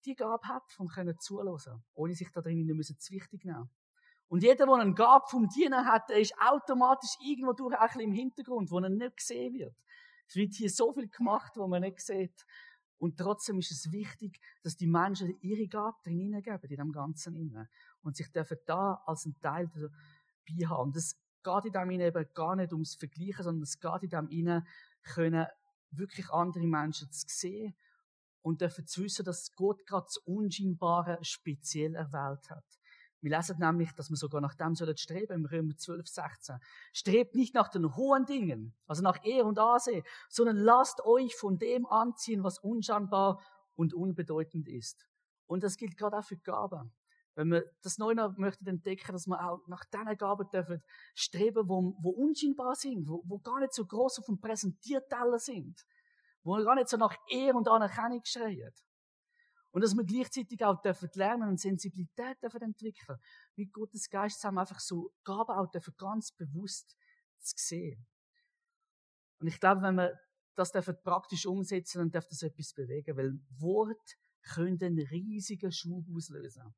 die 0.06 0.15
Gabe 0.15 0.48
hat, 0.48 0.72
von 0.72 0.88
können 0.88 1.19
zuhören, 1.19 1.84
ohne 1.93 2.15
sich 2.15 2.32
da 2.32 2.41
drinnen 2.41 2.65
nicht 2.65 3.02
zu 3.02 3.13
wichtig 3.13 3.43
nehmen. 3.43 3.69
Und 4.30 4.43
jeder, 4.43 4.67
der 4.67 4.76
einen 4.76 4.95
Gabe 4.95 5.26
vom 5.28 5.50
Dienen 5.50 5.86
hat, 5.86 6.10
der 6.10 6.19
ist 6.19 6.34
automatisch 6.39 7.17
irgendwo 7.19 7.54
durch 7.54 7.76
ein 7.76 7.88
bisschen 7.88 8.02
im 8.02 8.12
Hintergrund, 8.13 8.69
wo 8.72 8.80
er 8.80 8.89
nicht 8.89 9.17
gesehen 9.17 9.54
wird. 9.54 9.76
Es 10.30 10.36
wird 10.36 10.54
hier 10.54 10.70
so 10.70 10.94
viel 10.94 11.10
gemacht, 11.10 11.54
wo 11.56 11.68
man 11.68 11.82
nicht 11.82 12.00
sieht. 12.00 12.46
Und 13.00 13.18
trotzdem 13.18 13.58
ist 13.58 13.72
es 13.72 13.92
wichtig, 13.92 14.39
dass 14.62 14.76
die 14.76 14.88
Menschen 14.88 15.36
ihre 15.42 15.68
Gabe 15.68 15.98
drin 16.04 16.20
hineingeben, 16.20 16.70
in 16.70 16.78
dem 16.78 16.92
Ganzen 16.92 17.36
inne. 17.36 17.68
Und 18.02 18.15
sich 18.15 18.32
dürfen 18.32 18.58
da 18.65 19.02
als 19.06 19.26
ein 19.26 19.39
Teil 19.42 19.68
dabei 19.74 20.68
haben. 20.68 20.89
Und 20.89 20.96
es 20.96 21.18
geht 21.44 21.65
in 21.65 21.72
dem 21.72 21.92
eben 21.92 22.26
gar 22.34 22.56
nicht 22.56 22.74
ums 22.74 22.96
Vergleichen, 22.96 23.44
sondern 23.44 23.63
es 23.63 23.80
geht 23.80 24.04
in 24.04 24.10
dem 24.10 24.30
inne 24.30 24.65
können 25.02 25.48
wirklich 25.92 26.30
andere 26.30 26.68
Menschen 26.68 27.10
zu 27.12 27.26
sehen 27.28 27.76
und 28.42 28.62
dürfen 28.62 28.86
zu 28.86 29.04
wissen, 29.04 29.26
dass 29.26 29.56
Gott 29.56 29.86
gerade 29.88 30.06
das 30.06 30.18
Unscheinbare 30.18 31.18
speziell 31.22 31.96
erwählt 31.96 32.50
hat. 32.50 32.79
Wir 33.21 33.36
lesen 33.36 33.58
nämlich, 33.60 33.91
dass 33.93 34.10
wir 34.10 34.15
sogar 34.15 34.39
nach 34.39 34.55
dem 34.55 34.75
sollen 34.75 34.95
streben, 34.95 35.34
im 35.34 35.45
Römer 35.45 35.75
12, 35.75 36.08
16. 36.08 36.58
Strebt 36.93 37.36
nicht 37.36 37.53
nach 37.53 37.67
den 37.67 37.95
hohen 37.95 38.25
Dingen, 38.25 38.73
also 38.88 39.03
nach 39.03 39.23
Ehr 39.23 39.45
und 39.45 39.60
Ansehen, 39.60 40.03
sondern 40.29 40.55
lasst 40.58 41.03
euch 41.03 41.36
von 41.36 41.58
dem 41.58 41.86
anziehen, 41.86 42.43
was 42.43 42.60
unscheinbar 42.60 43.41
und 43.75 43.93
unbedeutend 43.93 44.69
ist. 44.69 45.05
Und 45.47 45.63
das 45.63 45.75
gilt 45.75 45.97
gerade 45.97 46.17
auch 46.17 46.23
für 46.23 46.38
Gaben. 46.38 46.93
Wenn 47.36 47.51
wir 47.51 47.65
das 47.82 47.97
neu 47.97 48.13
noch 48.13 48.36
entdecken, 48.38 49.12
dass 49.12 49.27
wir 49.27 49.41
auch 49.41 49.65
nach 49.67 49.86
diesen 49.86 50.17
Gaben 50.17 50.49
dürfen 50.49 50.84
streben, 51.13 51.69
wo, 51.69 51.95
wo 52.01 52.10
unscheinbar 52.10 52.75
sind, 52.75 53.08
wo, 53.08 53.23
wo 53.25 53.39
gar 53.39 53.60
nicht 53.60 53.73
so 53.73 53.86
groß 53.86 54.19
auf 54.19 54.25
dem 54.25 54.39
Präsentierteller 54.39 55.39
sind, 55.39 55.86
wo 56.43 56.55
gar 56.55 56.75
nicht 56.75 56.89
so 56.89 56.97
nach 56.97 57.15
Ehr 57.29 57.55
und 57.55 57.67
Anerkennung 57.67 58.21
schreien. 58.25 58.73
Und 59.71 59.84
dass 59.84 59.95
wir 59.95 60.03
gleichzeitig 60.03 60.63
auch 60.63 60.82
dürfen 60.82 61.10
lernen 61.13 61.49
und 61.49 61.60
Sensibilität 61.60 62.41
dürfen 62.41 62.62
entwickeln, 62.62 63.19
mit 63.55 63.71
Gottes 63.71 64.10
Geist 64.10 64.39
zusammen 64.41 64.58
einfach 64.60 64.79
so 64.79 65.12
Gaben 65.23 65.51
auch 65.51 65.69
dürfen 65.69 65.93
ganz 65.97 66.32
bewusst 66.32 66.95
zu 67.39 67.53
sehen. 67.58 68.08
Und 69.39 69.47
ich 69.47 69.60
glaube, 69.60 69.82
wenn 69.82 69.95
wir 69.95 70.19
das 70.55 70.71
dürfen 70.71 70.95
praktisch 71.03 71.45
umsetzen, 71.45 71.99
dann 71.99 72.12
darf 72.12 72.27
das 72.27 72.41
etwas 72.41 72.73
bewegen, 72.73 73.15
weil 73.15 73.39
Wort 73.60 74.17
können 74.41 74.82
einen 74.82 75.08
riesigen 75.08 75.71
Schub 75.71 76.05
auslösen. 76.13 76.73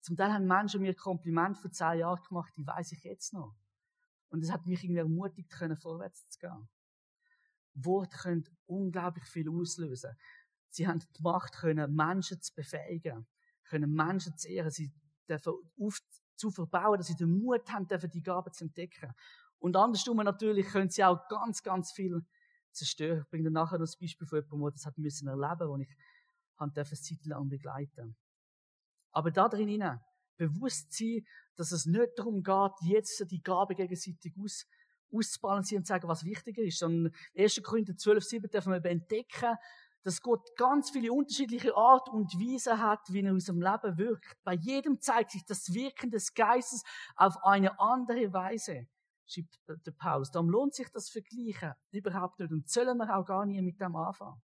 Zum 0.00 0.16
Teil 0.16 0.32
haben 0.32 0.46
Menschen 0.46 0.82
mir 0.82 0.94
Kompliment 0.94 1.56
vor 1.56 1.70
zehn 1.70 2.00
Jahren 2.00 2.22
gemacht, 2.28 2.52
die 2.56 2.66
weiß 2.66 2.92
ich 2.92 3.04
jetzt 3.04 3.32
noch. 3.32 3.56
Und 4.28 4.42
es 4.42 4.50
hat 4.50 4.66
mich 4.66 4.82
irgendwie 4.82 5.00
ermutigt, 5.00 5.50
können 5.50 5.76
vorwärts 5.76 6.28
zu 6.28 6.38
gehen. 6.40 6.68
Wort 7.74 8.12
können 8.12 8.44
unglaublich 8.66 9.24
viel 9.24 9.48
auslösen. 9.48 10.16
Sie 10.74 10.88
haben 10.88 10.98
die 10.98 11.22
Macht, 11.22 11.54
können 11.54 11.94
Menschen 11.94 12.40
zu 12.40 12.52
befähigen, 12.52 13.28
können 13.62 13.92
Menschen 13.92 14.36
zu 14.36 14.48
ehren, 14.48 14.72
sie 14.72 14.92
dürfen 15.28 15.52
auf, 15.78 16.00
zu 16.34 16.50
verbauen, 16.50 16.98
dass 16.98 17.06
sie 17.06 17.14
den 17.14 17.30
Mut 17.30 17.70
haben, 17.70 17.86
dürfen 17.86 18.10
die 18.10 18.22
Gaben 18.22 18.52
zu 18.52 18.64
entdecken. 18.64 19.12
Und 19.58 19.76
andersrum 19.76 20.16
natürlich 20.16 20.66
können 20.66 20.90
sie 20.90 21.04
auch 21.04 21.28
ganz, 21.28 21.62
ganz 21.62 21.92
viel 21.92 22.26
zerstören. 22.72 23.20
Ich 23.20 23.30
bringe 23.30 23.52
nachher 23.52 23.78
noch 23.78 23.86
ein 23.86 24.00
Beispiel 24.00 24.26
von 24.26 24.38
jemandem, 24.40 24.62
der 24.62 24.72
das 24.72 24.86
hat 24.86 24.98
müssen 24.98 25.28
erleben, 25.28 25.68
wo 25.68 25.76
ich 25.76 25.96
habe 26.56 26.72
eine 26.74 26.84
Zeit 26.84 27.24
lang 27.24 27.48
begleiten. 27.48 28.16
Aber 29.12 29.30
da 29.30 29.48
drinnen 29.48 30.00
bewusst 30.36 30.92
sein, 30.92 31.24
dass 31.54 31.70
es 31.70 31.86
nicht 31.86 32.10
darum 32.16 32.42
geht, 32.42 32.72
jetzt 32.82 33.24
die 33.30 33.42
Gaben 33.44 33.76
gegenseitig 33.76 34.34
aus, 34.36 34.66
auszubalancieren 35.12 35.82
und 35.82 35.86
zu 35.86 35.92
sagen, 35.92 36.08
was 36.08 36.24
wichtiger 36.24 36.62
ist, 36.62 36.80
sondern 36.80 37.14
1. 37.36 37.62
Korinther 37.62 37.96
12, 37.96 38.24
7 38.24 38.50
dürfen 38.50 38.72
wir 38.72 38.84
entdecken, 38.84 39.54
dass 40.04 40.20
Gott 40.20 40.54
ganz 40.56 40.90
viele 40.90 41.12
unterschiedliche 41.12 41.74
Art 41.74 42.08
und 42.10 42.34
Weise 42.34 42.78
hat, 42.78 43.00
wie 43.08 43.20
er 43.20 43.28
in 43.28 43.32
unserem 43.32 43.60
Leben 43.60 43.98
wirkt. 43.98 44.36
Bei 44.44 44.52
jedem 44.54 45.00
zeigt 45.00 45.30
sich 45.30 45.44
das 45.46 45.72
Wirken 45.72 46.10
des 46.10 46.34
Geistes 46.34 46.82
auf 47.16 47.42
eine 47.42 47.80
andere 47.80 48.32
Weise, 48.32 48.86
schreibt 49.26 49.58
der 49.86 49.92
Paulus. 49.92 50.30
Darum 50.30 50.50
lohnt 50.50 50.74
sich 50.74 50.90
das 50.90 51.08
Vergleichen 51.08 51.72
überhaupt 51.90 52.38
nicht 52.38 52.52
und 52.52 52.68
sollen 52.68 52.98
wir 52.98 53.16
auch 53.16 53.24
gar 53.24 53.46
nie 53.46 53.62
mit 53.62 53.80
dem 53.80 53.96
anfangen. 53.96 54.42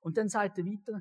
Und 0.00 0.16
dann 0.16 0.28
sagt 0.28 0.58
er 0.58 0.64
weiter, 0.64 1.00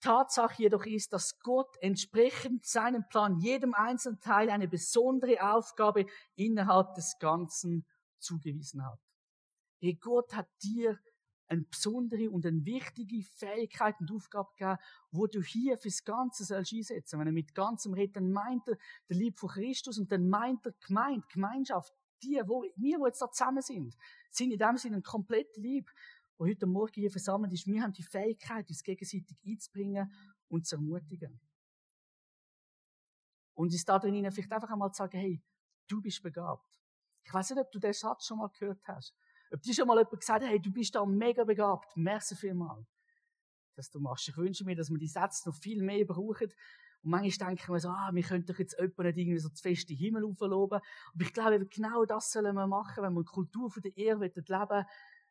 Tatsache 0.00 0.62
jedoch 0.62 0.84
ist, 0.84 1.12
dass 1.12 1.38
Gott 1.40 1.76
entsprechend 1.80 2.66
seinem 2.66 3.06
Plan 3.08 3.38
jedem 3.38 3.74
einzelnen 3.74 4.20
Teil 4.20 4.50
eine 4.50 4.68
besondere 4.68 5.40
Aufgabe 5.42 6.06
innerhalb 6.34 6.94
des 6.94 7.18
Ganzen 7.18 7.86
zugewiesen 8.18 8.84
hat. 8.84 8.98
hey, 9.78 9.94
Gott 9.94 10.34
hat 10.34 10.48
dir 10.62 10.98
eine 11.50 11.62
besondere 11.62 12.30
und 12.30 12.46
eine 12.46 12.64
wichtige 12.64 13.22
Fähigkeit 13.22 13.98
und 14.00 14.12
Aufgabe 14.12 14.50
gegeben, 14.56 14.78
wo 15.10 15.26
du 15.26 15.42
hier 15.42 15.76
fürs 15.76 16.04
Ganze 16.04 16.44
sollst 16.44 16.72
einsetzen. 16.72 17.18
Wenn 17.18 17.26
er 17.26 17.32
mit 17.32 17.54
ganzem 17.54 17.92
redet, 17.92 18.16
dann 18.16 18.30
meint 18.30 18.68
er 18.68 18.76
der 19.08 19.16
Lieb 19.16 19.38
von 19.38 19.48
Christus 19.48 19.98
und 19.98 20.10
dann 20.12 20.28
meint 20.28 20.64
er 20.64 20.72
Gemeinde, 20.86 21.26
Gemeinschaft. 21.28 21.92
Die, 22.22 22.40
wo, 22.46 22.62
wir, 22.62 22.98
die 22.98 23.04
jetzt 23.04 23.20
da 23.20 23.30
zusammen 23.30 23.62
sind, 23.62 23.96
sind 24.30 24.52
in 24.52 24.58
dem 24.58 24.76
Sinne 24.76 24.96
ein 24.96 25.02
komplett 25.02 25.56
Lieb, 25.56 25.90
wo 26.38 26.46
heute 26.46 26.66
Morgen 26.66 26.92
hier 26.94 27.10
versammelt 27.10 27.52
ist. 27.52 27.66
Wir 27.66 27.82
haben 27.82 27.94
die 27.94 28.02
Fähigkeit, 28.02 28.68
uns 28.68 28.82
gegenseitig 28.82 29.36
einzubringen 29.44 30.12
und 30.48 30.66
zu 30.66 30.76
ermutigen. 30.76 31.40
Und 33.54 33.72
uns 33.72 33.84
da 33.84 33.98
drinnen 33.98 34.30
vielleicht 34.30 34.52
einfach 34.52 34.70
einmal 34.70 34.92
zu 34.92 34.98
sagen, 34.98 35.18
hey, 35.18 35.42
du 35.88 36.00
bist 36.00 36.22
begabt. 36.22 36.80
Ich 37.24 37.34
weiß 37.34 37.50
nicht, 37.50 37.60
ob 37.60 37.72
du 37.72 37.78
den 37.78 37.92
Satz 37.92 38.26
schon 38.26 38.38
mal 38.38 38.48
gehört 38.48 38.86
hast. 38.86 39.14
Ob 39.52 39.62
dir 39.62 39.74
schon 39.74 39.88
mal 39.88 39.98
jemand 39.98 40.20
gesagt 40.20 40.42
hat, 40.42 40.48
hey, 40.50 40.60
du 40.60 40.70
bist 40.70 40.94
da 40.94 41.04
mega 41.04 41.44
begabt. 41.44 41.96
Merci 41.96 42.36
vielmal, 42.36 42.86
dass 43.74 43.90
du 43.90 43.98
machst. 43.98 44.28
Ich 44.28 44.36
wünsche 44.36 44.64
mir, 44.64 44.76
dass 44.76 44.90
wir 44.90 44.98
die 44.98 45.08
Sätze 45.08 45.48
noch 45.48 45.56
viel 45.56 45.82
mehr 45.82 46.04
brauchen. 46.04 46.52
Und 47.02 47.10
manchmal 47.10 47.48
denken 47.48 47.72
wir 47.72 47.80
so, 47.80 47.88
ah, 47.88 48.10
wir 48.12 48.22
könnten 48.22 48.46
doch 48.46 48.58
jetzt 48.58 48.78
jemanden 48.78 49.02
nicht 49.06 49.18
irgendwie 49.18 49.38
so 49.38 49.48
zu 49.48 49.62
fest 49.62 49.90
in 49.90 49.96
den 49.96 50.04
Himmel 50.04 50.24
aufloben. 50.24 50.80
Aber 51.14 51.22
ich 51.22 51.32
glaube, 51.32 51.66
genau 51.66 52.04
das 52.04 52.30
sollen 52.30 52.54
wir 52.54 52.66
machen, 52.68 53.02
wenn 53.02 53.12
wir 53.12 53.20
eine 53.20 53.24
Kultur 53.24 53.70
von 53.70 53.82
der 53.82 53.96
Ehre 53.96 54.26
leben 54.26 54.48
wollen. 54.48 54.84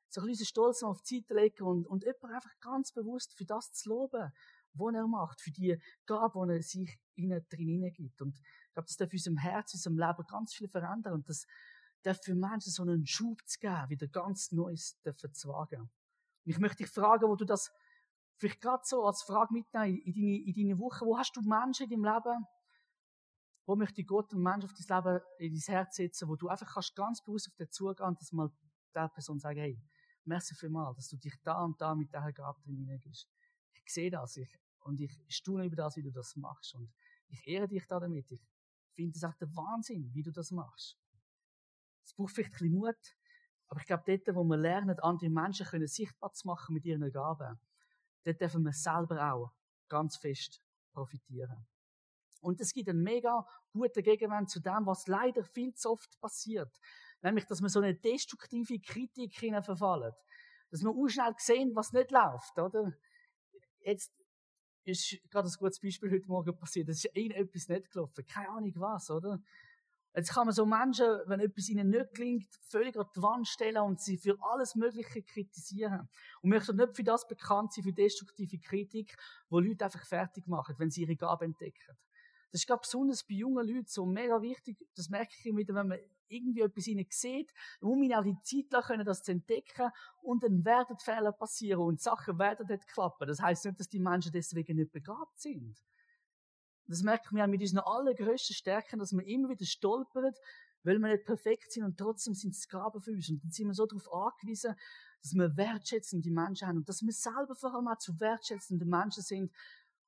So 0.10 0.22
ein 0.22 0.28
bisschen 0.28 0.48
Stolz 0.48 0.84
auf 0.84 1.02
die 1.04 1.20
Seite 1.20 1.36
legen 1.36 1.64
und, 1.64 1.88
und 1.88 2.04
jemanden 2.04 2.36
einfach 2.36 2.60
ganz 2.60 2.92
bewusst 2.92 3.38
für 3.38 3.46
das 3.46 3.72
zu 3.72 3.90
loben, 3.90 4.32
was 4.74 4.94
er 4.96 5.08
macht, 5.08 5.40
für 5.40 5.52
die 5.52 5.78
Gabe, 6.08 6.48
die 6.48 6.54
er 6.54 6.64
sich 6.64 7.00
innen 7.16 7.46
drin 7.50 7.92
gibt. 7.94 8.22
Und 8.22 8.36
ich 8.40 8.74
glaube, 8.74 8.88
das 8.88 8.98
darf 8.98 9.14
unserem 9.14 9.38
Herz, 9.38 9.74
unserem 9.74 9.98
Leben 9.98 10.26
ganz 10.28 10.54
viel 10.54 10.68
verändern. 10.68 11.14
Und 11.14 11.30
das 11.30 11.46
für 12.24 12.36
Menschen 12.36 12.72
so 12.72 12.84
einen 12.84 13.06
Schub 13.06 13.42
zu 13.46 13.60
geben, 13.60 13.90
wieder 13.90 14.08
ganz 14.08 14.52
Neues 14.52 15.00
zu 15.34 15.50
wagen. 15.50 15.82
Und 15.82 15.90
ich 16.46 16.60
möchte 16.60 16.84
dich 16.84 16.92
fragen, 16.92 17.28
wo 17.28 17.36
du 17.36 17.46
das 17.46 17.72
vielleicht 18.38 18.62
gerade 18.62 18.84
so 18.86 19.06
als 19.06 19.22
Frage 19.24 19.54
mitnehmen 19.54 19.98
in 19.98 20.14
deine, 20.14 20.38
in 20.38 20.54
deine 20.54 20.80
Woche. 20.80 21.06
Wo 21.06 21.18
hast 21.18 21.36
du 21.36 21.42
Menschen 21.42 21.92
in 21.92 22.02
deinem 22.02 22.14
Leben, 22.14 22.46
wo 23.66 23.76
möchte 23.76 24.04
Gott 24.04 24.34
einen 24.34 24.44
Menschen 24.44 24.66
auf 24.66 24.74
dein 24.74 25.04
Leben, 25.04 25.26
in 25.38 25.54
dein 25.54 25.76
Herz 25.76 25.96
setzen, 25.96 26.28
wo 26.28 26.36
du 26.36 26.48
einfach 26.48 26.74
kannst 26.74 26.96
ganz 26.96 27.24
bewusst 27.24 27.48
auf 27.48 27.56
den 27.56 27.70
zugehen 27.70 28.08
und 28.08 28.20
dass 28.20 28.32
mal 28.32 28.50
der 28.96 29.10
Person 29.10 29.40
sagen, 29.40 29.60
hey, 29.60 29.80
merci 30.24 30.56
vielmals, 30.56 30.96
dass 30.96 31.10
du 31.10 31.18
dich 31.18 31.36
da 31.44 31.64
und 31.64 31.80
da 31.80 31.94
mit 31.96 32.14
dieser 32.14 32.34
Gabe 32.34 32.60
hineingibst. 32.64 33.28
Ich 33.74 33.94
sehe 33.94 34.10
das, 34.10 34.38
ich, 34.38 34.50
und 34.80 35.00
ich 35.02 35.12
staune 35.28 35.66
über 35.66 35.76
das, 35.76 35.96
wie 35.98 36.04
du 36.04 36.12
das 36.12 36.36
machst. 36.36 36.74
Und 36.76 36.92
ich 37.28 37.46
ehre 37.46 37.68
dich 37.68 37.86
da 37.88 38.00
damit. 38.00 38.32
Ich 38.32 38.42
finde 38.94 39.16
es 39.16 39.24
echt 39.24 39.42
der 39.42 39.56
Wahnsinn, 39.56 40.10
wie 40.14 40.24
du 40.24 40.32
das 40.32 40.52
machst. 40.52 40.98
Es 42.04 42.14
braucht 42.14 42.34
vielleicht 42.34 42.52
ein 42.52 42.54
bisschen 42.54 42.74
Mut, 42.74 43.16
aber 43.68 43.80
ich 43.80 43.86
glaube, 43.86 44.04
dort, 44.06 44.36
wo 44.36 44.44
wir 44.44 44.58
lernen, 44.58 45.00
andere 45.00 45.30
Menschen 45.30 45.66
können 45.66 45.88
sichtbar 45.88 46.32
zu 46.34 46.48
machen 46.48 46.74
mit 46.74 46.86
ihren 46.86 47.12
Gaben, 47.12 47.60
dort 48.24 48.42
dürfen 48.42 48.64
wir 48.64 48.74
selber 48.74 49.34
auch 49.34 49.52
ganz 49.88 50.18
fest 50.18 50.62
profitieren. 50.92 51.68
Und 52.42 52.62
es 52.62 52.74
gibt 52.74 52.90
einen 52.90 53.04
mega 53.04 53.46
guten 53.72 54.02
Gegenwand 54.02 54.50
zu 54.50 54.60
dem, 54.60 54.86
was 54.86 55.08
leider 55.08 55.44
viel 55.44 55.74
zu 55.74 55.92
oft 55.92 56.20
passiert. 56.20 56.74
Nämlich, 57.22 57.46
dass 57.46 57.62
wir 57.62 57.70
so 57.70 57.80
eine 57.80 57.96
destruktive 57.96 58.80
Kritik 58.80 59.36
verfallen. 59.36 60.14
Dass 60.72 60.82
wir 60.82 60.90
auch 60.90 61.08
schnell 61.08 61.34
sehen, 61.38 61.76
was 61.76 61.92
nicht 61.92 62.12
läuft, 62.12 62.58
oder? 62.58 62.94
Jetzt 63.82 64.14
ist 64.86 65.20
gerade 65.30 65.50
ein 65.50 65.54
gutes 65.58 65.80
Beispiel 65.80 66.12
heute 66.12 66.28
Morgen 66.28 66.58
passiert. 66.58 66.90
Es 66.90 67.04
ist 67.04 67.16
irgendetwas 67.16 67.68
nicht 67.68 67.92
gelaufen. 67.92 68.26
Keine 68.26 68.50
Ahnung 68.50 68.74
was, 68.76 69.10
oder? 69.10 69.42
Jetzt 70.16 70.34
kann 70.34 70.46
man 70.46 70.54
so 70.54 70.66
Menschen, 70.66 71.06
wenn 71.28 71.40
etwas 71.40 71.70
ihnen 71.70 71.90
nicht 71.90 72.14
gelingt, 72.14 72.48
völlig 72.64 72.98
an 72.98 73.06
die 73.16 73.22
Wand 73.22 73.48
stellen 73.48 73.78
und 73.78 74.02
sie 74.02 74.18
für 74.18 74.36
alles 74.42 74.76
Mögliche 74.76 75.22
kritisieren. 75.22 76.10
Und 76.42 76.50
möchte 76.50 76.74
nicht 76.74 76.96
für 76.96 77.04
das 77.04 77.28
bekannt 77.28 77.74
sein, 77.74 77.84
für 77.84 77.94
destruktive 77.94 78.60
Kritik, 78.60 79.16
wo 79.50 79.60
Leute 79.60 79.86
einfach 79.86 80.06
fertig 80.06 80.48
machen, 80.48 80.76
wenn 80.80 80.90
sie 80.90 81.04
ihre 81.04 81.16
Gabe 81.16 81.46
entdecken. 81.46 81.96
Das 82.52 82.62
ist 82.62 82.68
gerade 82.68 82.82
besonders 82.82 83.24
bei 83.24 83.36
jungen 83.36 83.68
Leuten 83.68 83.88
so 83.88 84.06
mega 84.06 84.42
wichtig. 84.42 84.78
Das 84.96 85.10
merke 85.10 85.34
ich 85.38 85.46
immer 85.46 85.60
wieder, 85.60 85.76
wenn 85.76 85.88
man 85.88 86.00
irgendwie 86.28 86.62
etwas 86.62 86.88
ihnen 86.88 87.06
sieht, 87.10 87.52
um 87.80 88.02
ihnen 88.02 88.16
auch 88.16 88.24
die 88.24 88.40
Zeit 88.42 88.72
lassen 88.72 88.88
können, 88.88 89.06
das 89.06 89.24
zu 89.24 89.32
entdecken. 89.32 89.92
Und 90.22 90.44
dann 90.44 90.66
werden 90.66 90.98
Fehler 90.98 91.32
passieren 91.32 91.82
und 91.82 92.02
Sachen 92.02 92.40
werden 92.40 92.68
nicht 92.68 92.88
klappen. 92.88 93.28
Das 93.28 93.40
heißt 93.40 93.66
nicht, 93.66 93.80
dass 93.80 93.90
die 93.90 94.00
Menschen 94.00 94.32
deswegen 94.32 94.78
nicht 94.78 94.92
begabt 94.92 95.40
sind. 95.40 95.78
Das 96.90 97.04
merken 97.04 97.36
wir 97.36 97.44
auch 97.44 97.48
mit 97.48 97.62
unseren 97.62 97.84
allergrößten 97.86 98.56
Stärken, 98.56 98.98
dass 98.98 99.14
wir 99.14 99.26
immer 99.28 99.50
wieder 99.50 99.66
stolpern, 99.66 100.34
weil 100.84 100.98
wir 100.98 101.10
nicht 101.10 101.24
perfekt 101.24 101.72
sind 101.72 101.84
und 101.84 101.98
trotzdem 101.98 102.34
sind 102.34 102.56
es 102.56 102.68
Gaben 102.68 103.00
für 103.00 103.12
uns. 103.12 103.30
Und 103.30 103.44
dann 103.44 103.52
sind 103.52 103.68
wir 103.68 103.76
so 103.76 103.86
darauf 103.86 104.12
angewiesen, 104.12 104.74
dass 105.22 105.34
wir 105.34 105.56
wertschätzende 105.56 106.32
Menschen 106.32 106.68
haben 106.68 106.78
und 106.78 106.90
dass 106.90 107.04
wir 107.04 107.14
selber 107.14 107.56
vor 107.56 107.76
allem 107.76 107.88
auch 107.88 107.98
zu 108.00 108.20
wertschätzenden 108.20 108.90
Menschen 108.90 109.22
sind, 109.22 109.52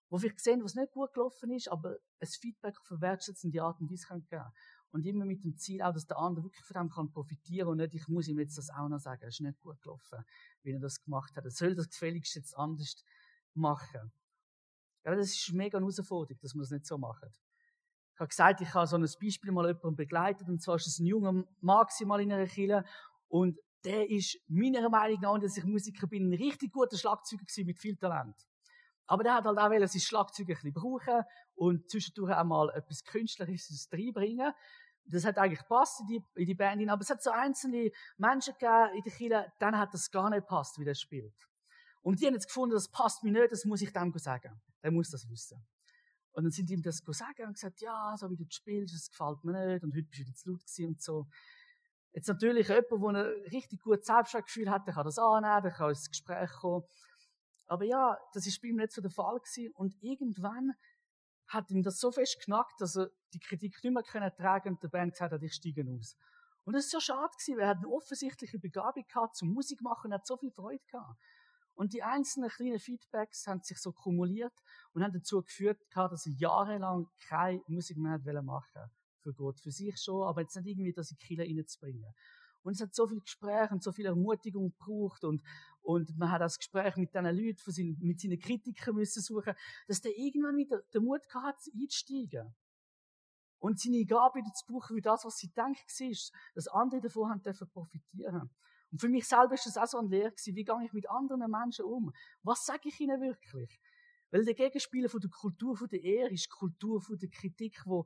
wo 0.10 0.20
wir 0.24 0.34
sehen, 0.38 0.64
was 0.64 0.74
nicht 0.74 0.92
gut 0.92 1.14
gelaufen 1.14 1.52
ist, 1.52 1.70
aber 1.70 1.98
ein 2.20 2.28
Feedback 2.28 2.80
auf 2.82 2.92
eine 2.92 3.02
wertschätzende 3.02 3.62
Art 3.62 3.80
und 3.80 3.92
Weise 3.92 4.08
geben 4.08 4.26
können. 4.28 4.52
Und 4.92 5.06
immer 5.06 5.26
mit 5.26 5.44
dem 5.44 5.56
Ziel 5.58 5.84
auch, 5.84 5.94
dass 5.94 6.08
der 6.08 6.18
andere 6.18 6.46
wirklich 6.46 6.66
von 6.66 6.82
dem 6.82 6.90
kann 6.90 7.12
profitieren 7.12 7.70
und 7.70 7.78
nicht, 7.78 7.94
ich 7.94 8.08
muss 8.08 8.28
ihm 8.28 8.40
jetzt 8.40 8.58
das 8.58 8.72
auch 8.72 8.90
noch 8.90 9.00
sagen, 9.00 9.22
es 9.22 9.36
ist 9.36 9.42
nicht 9.42 9.62
gut 9.62 9.80
gelaufen, 9.82 10.26
wie 10.64 10.72
er 10.72 10.80
das 10.80 11.02
gemacht 11.04 11.36
hat. 11.38 11.46
Er 11.46 11.52
soll 11.52 11.76
das 11.76 11.90
gefälligst 11.90 12.36
jetzt 12.36 12.58
anders 12.58 12.96
machen. 13.54 14.12
Ja, 15.04 15.16
das 15.16 15.32
ist 15.32 15.54
mega 15.54 15.78
eine 15.78 15.86
Herausforderung, 15.86 16.40
dass 16.42 16.54
wir 16.54 16.62
das 16.62 16.72
nicht 16.72 16.86
so 16.86 16.98
machen. 16.98 17.30
Ich 18.14 18.20
habe 18.20 18.28
gesagt, 18.28 18.62
ich 18.62 18.74
habe 18.74 18.86
so 18.86 18.98
ein 18.98 19.02
Beispiel 19.02 19.52
mal 19.52 19.68
jemanden 19.68 19.96
begleitet, 19.96 20.48
und 20.48 20.62
zwar 20.62 20.76
ist 20.76 20.88
es 20.88 21.00
ein 21.00 21.08
junger 21.08 21.44
Mann 21.60 21.88
mal 22.06 22.22
in 22.22 22.32
einer 22.32 22.46
Kirche, 22.46 22.84
und 23.28 23.58
der 23.84 24.10
ist 24.10 24.38
meiner 24.48 24.88
Meinung 24.90 25.20
nach, 25.22 25.40
dass 25.40 25.58
ich 25.58 25.64
Musiker 25.64 26.08
bin, 26.08 26.30
ein 26.30 26.34
richtig 26.34 26.72
guter 26.72 26.98
Schlagzeuger 26.98 27.44
gewesen, 27.44 27.66
mit 27.66 27.80
viel 27.80 27.98
Talent. 27.98 28.36
Aber 29.08 29.24
der 29.24 29.36
hat 29.36 29.46
halt 29.46 29.58
auch 29.58 29.88
sein 29.88 30.02
Schlagzeug 30.02 30.50
ein 30.50 30.54
bisschen 30.54 30.74
brauchen 30.74 31.24
und 31.56 31.90
zwischendurch 31.90 32.34
auch 32.36 32.44
mal 32.44 32.70
etwas 32.70 33.04
Künstlerisches 33.04 33.90
reinbringen. 33.92 34.54
Das 35.06 35.26
hat 35.26 35.38
eigentlich 35.38 35.60
gepasst 35.60 36.02
in 36.02 36.08
die, 36.08 36.26
in 36.36 36.46
die 36.46 36.54
Band 36.54 36.88
aber 36.90 37.02
es 37.02 37.10
hat 37.10 37.24
so 37.24 37.32
einzelne 37.32 37.92
Menschen 38.18 38.54
gegeben 38.54 38.96
in 38.96 39.04
der 39.04 39.12
Kirche, 39.12 39.54
dann 39.60 39.78
hat 39.78 39.94
das 39.94 40.12
gar 40.12 40.30
nicht 40.30 40.42
gepasst, 40.42 40.80
wie 40.80 40.86
der 40.86 40.94
spielt. 40.94 41.34
Und 42.02 42.22
die 42.22 42.28
haben 42.28 42.36
jetzt 42.36 42.48
gefunden, 42.48 42.76
das 42.76 42.90
passt 42.90 43.24
mir 43.24 43.32
nicht, 43.32 43.52
das 43.52 43.66
muss 43.66 43.82
ich 43.82 43.92
dem 43.92 44.14
sagen. 44.18 44.62
Der 44.84 44.92
muss 44.92 45.10
das 45.10 45.30
wissen. 45.30 45.64
Und 46.34 46.44
dann 46.44 46.52
sind 46.52 46.70
ihm 46.70 46.82
das 46.82 47.04
gesagt 47.04 47.40
und 47.40 47.54
gesagt, 47.54 47.82
ja, 47.82 48.16
so 48.18 48.30
wie 48.30 48.38
du 48.38 48.46
spielst, 48.50 48.96
das 48.96 49.10
gefällt 49.10 49.44
mir 49.44 49.68
nicht 49.68 49.84
und 49.84 49.94
heute 49.94 50.08
bist 50.08 50.22
du 50.22 50.28
jetzt 50.28 50.46
laut 50.46 50.90
und 50.90 51.02
so. 51.02 51.28
Jetzt 52.14 52.28
natürlich 52.28 52.68
jemand, 52.68 52.92
der 52.92 53.26
ein 53.26 53.42
richtig 53.52 53.82
gutes 53.82 54.06
Selbstwertgefühl 54.06 54.70
hat, 54.70 54.86
der 54.88 54.94
kann 54.94 55.06
das 55.06 55.18
annehmen, 55.18 55.64
der 55.64 55.72
kann 55.72 55.90
ins 55.90 56.10
Gespräch 56.10 56.52
kommen. 56.52 56.86
Aber 57.68 57.86
ja, 57.86 58.18
das 58.34 58.48
ist 58.48 58.62
bei 58.62 58.70
ihm 58.70 58.76
nicht 58.78 58.92
so 58.92 59.02
der 59.02 59.12
Fall 59.12 59.40
gewesen. 59.40 59.72
Und 59.74 59.96
irgendwann 60.02 60.74
hat 61.48 61.70
ihm 61.72 61.84
das 61.84 62.00
so 62.00 62.12
fest 62.12 62.42
knackt, 62.44 62.80
dass 62.80 62.98
er 62.98 63.10
die 63.34 63.40
Kritik 63.40 63.82
nicht 63.84 63.94
mehr 63.94 64.04
können 64.04 64.32
tragen 64.36 64.70
und 64.70 64.84
der 64.84 64.90
Band 64.90 65.14
gesagt 65.14 65.32
hat, 65.32 65.42
ich 65.42 65.54
steige 65.54 65.86
aus. 65.90 66.18
Und 66.64 66.74
das 66.74 66.86
ist 66.86 66.92
so 66.92 67.00
schade 67.00 67.32
gewesen, 67.32 67.58
weil 67.58 67.64
er 67.64 67.70
hat 67.70 67.78
eine 67.78 67.88
offensichtliche 67.88 68.60
Begabung 68.60 69.06
gehabt 69.08 69.36
zum 69.36 69.54
Musik 69.54 69.82
machen 69.82 70.08
und 70.08 70.14
hat 70.14 70.28
so 70.28 70.38
viel 70.38 70.52
Freude 70.52 70.84
gehabt. 70.92 71.18
Und 71.82 71.94
die 71.94 72.04
einzelnen 72.04 72.52
kleinen 72.52 72.78
Feedbacks 72.78 73.48
haben 73.48 73.64
sich 73.64 73.80
so 73.80 73.92
kumuliert 73.92 74.54
und 74.94 75.02
haben 75.02 75.14
dazu 75.14 75.42
geführt, 75.42 75.82
dass 75.96 76.28
er 76.28 76.34
jahrelang 76.34 77.08
keine 77.28 77.64
Musik 77.66 77.98
mehr 77.98 78.20
machen 78.44 78.84
für 79.24 79.34
Gott, 79.34 79.60
für 79.60 79.72
sich 79.72 80.00
schon, 80.00 80.28
aber 80.28 80.42
jetzt 80.42 80.56
nicht 80.58 80.68
irgendwie, 80.68 80.94
das 80.94 81.10
in 81.10 81.18
die 81.18 81.26
Kirche 81.26 81.42
reinzubringen. 81.42 82.14
Und 82.62 82.74
es 82.74 82.82
hat 82.82 82.94
so 82.94 83.08
viel 83.08 83.20
Gespräche 83.20 83.74
und 83.74 83.82
so 83.82 83.92
viel 83.92 84.06
Ermutigung 84.06 84.76
gebraucht 84.78 85.24
und, 85.24 85.42
und 85.82 86.16
man 86.20 86.30
hat 86.30 86.42
das 86.42 86.60
Gespräch 86.60 86.98
mit 86.98 87.16
diesen 87.16 87.26
Leuten, 87.26 87.98
mit 88.06 88.22
seinen 88.22 88.40
Kritikern 88.40 88.94
müssen 88.94 89.24
suchen, 89.24 89.56
dass 89.88 90.02
der 90.02 90.16
irgendwann 90.16 90.58
wieder 90.58 90.84
den 90.94 91.04
Mut 91.04 91.28
gehabt 91.28 91.68
einzusteigen. 91.74 92.54
Und 93.58 93.80
seine 93.80 94.06
Gabe 94.06 94.38
wieder 94.38 94.54
zu 94.54 94.68
brauchen 94.68 94.98
für 94.98 95.02
das, 95.02 95.26
was 95.26 95.36
sie 95.38 95.50
denkt 95.50 96.00
war, 96.00 96.42
dass 96.54 96.68
andere 96.68 97.02
davon 97.02 97.32
haben 97.32 97.42
dürfen 97.42 97.68
profitieren. 97.70 98.52
Und 98.92 99.00
für 99.00 99.10
mich 99.10 99.28
selber 99.28 99.54
ist 99.54 99.66
das 99.66 99.78
auch 99.78 99.88
so 99.88 99.98
ein 99.98 100.10
Lehr 100.10 100.32
gewesen. 100.32 100.56
Wie 100.56 100.66
gehe 100.66 100.86
ich 100.86 100.94
mit 100.94 101.10
anderen 101.10 101.50
Menschen 101.50 101.86
um? 101.86 102.12
Was 102.44 102.66
sage 102.66 102.90
ich 102.90 103.00
ihnen 103.00 103.22
wirklich? 103.22 103.80
Weil 104.32 104.46
der 104.46 104.54
Gegenspieler 104.54 105.10
von 105.10 105.22
der 105.22 105.30
Kultur 105.30 105.76
von 105.76 105.88
der 105.88 106.04
Ehre 106.04 106.32
ist 106.32 106.46
die 106.46 106.50
Kultur 106.50 107.02
von 107.02 107.18
der 107.18 107.30
Kritik, 107.30 107.82
wo, 107.86 108.06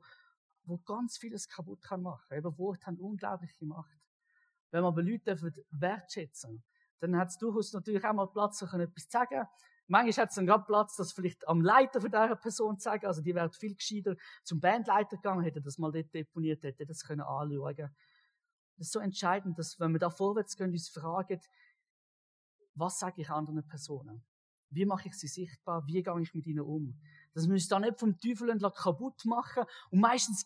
wo 0.64 0.78
ganz 0.78 1.18
vieles 1.18 1.48
kaputt 1.48 1.82
kann 1.82 2.02
machen. 2.02 2.36
Eben 2.36 2.58
Worte 2.58 2.86
haben 2.86 2.98
unglaubliche 2.98 3.64
Macht. 3.64 3.98
Wenn 4.70 4.82
man 4.82 4.92
aber 4.92 5.02
Leute 5.02 5.36
wertschätzen 5.70 6.64
dann 7.00 7.16
hat 7.16 7.28
es 7.28 7.38
durchaus 7.38 7.72
natürlich 7.72 8.04
auch 8.04 8.14
mal 8.14 8.26
Platz, 8.26 8.58
so 8.58 8.66
etwas 8.66 9.04
zu 9.04 9.10
sagen. 9.10 9.46
Manchmal 9.86 10.24
hat 10.24 10.30
es 10.30 10.34
dann 10.34 10.46
gerade 10.46 10.64
Platz, 10.64 10.96
das 10.96 11.12
vielleicht 11.12 11.46
am 11.46 11.60
Leiter 11.60 12.00
von 12.00 12.10
dieser 12.10 12.36
Person 12.36 12.78
zu 12.78 12.84
sagen. 12.84 13.06
Also 13.06 13.22
die 13.22 13.34
wäre 13.34 13.50
viel 13.50 13.74
gescheiter 13.74 14.16
zum 14.42 14.60
Bandleiter 14.60 15.16
gegangen, 15.16 15.42
hätte 15.42 15.60
das 15.60 15.78
mal 15.78 15.92
dort 15.92 16.12
deponiert, 16.12 16.64
hätte 16.64 16.86
das 16.86 17.04
können 17.04 17.20
anschauen 17.20 17.94
das 18.76 18.88
ist 18.88 18.92
so 18.92 19.00
entscheidend, 19.00 19.58
dass 19.58 19.80
wenn 19.80 19.92
wir 19.92 19.98
da 19.98 20.10
vorwärts 20.10 20.56
gehen, 20.56 20.70
uns 20.70 20.88
fragen, 20.88 21.40
was 22.74 22.98
sage 22.98 23.22
ich 23.22 23.30
anderen 23.30 23.66
Personen? 23.66 24.22
Wie 24.70 24.84
mache 24.84 25.08
ich 25.08 25.14
sie 25.14 25.28
sichtbar? 25.28 25.86
Wie 25.86 26.02
gehe 26.02 26.20
ich 26.20 26.34
mit 26.34 26.46
ihnen 26.46 26.60
um? 26.60 27.00
Dass 27.32 27.46
wir 27.46 27.54
uns 27.54 27.68
da 27.68 27.80
nicht 27.80 27.98
vom 27.98 28.18
Teufel 28.18 28.58
kaputt 28.74 29.24
machen. 29.24 29.64
Und 29.90 30.00
meistens 30.00 30.44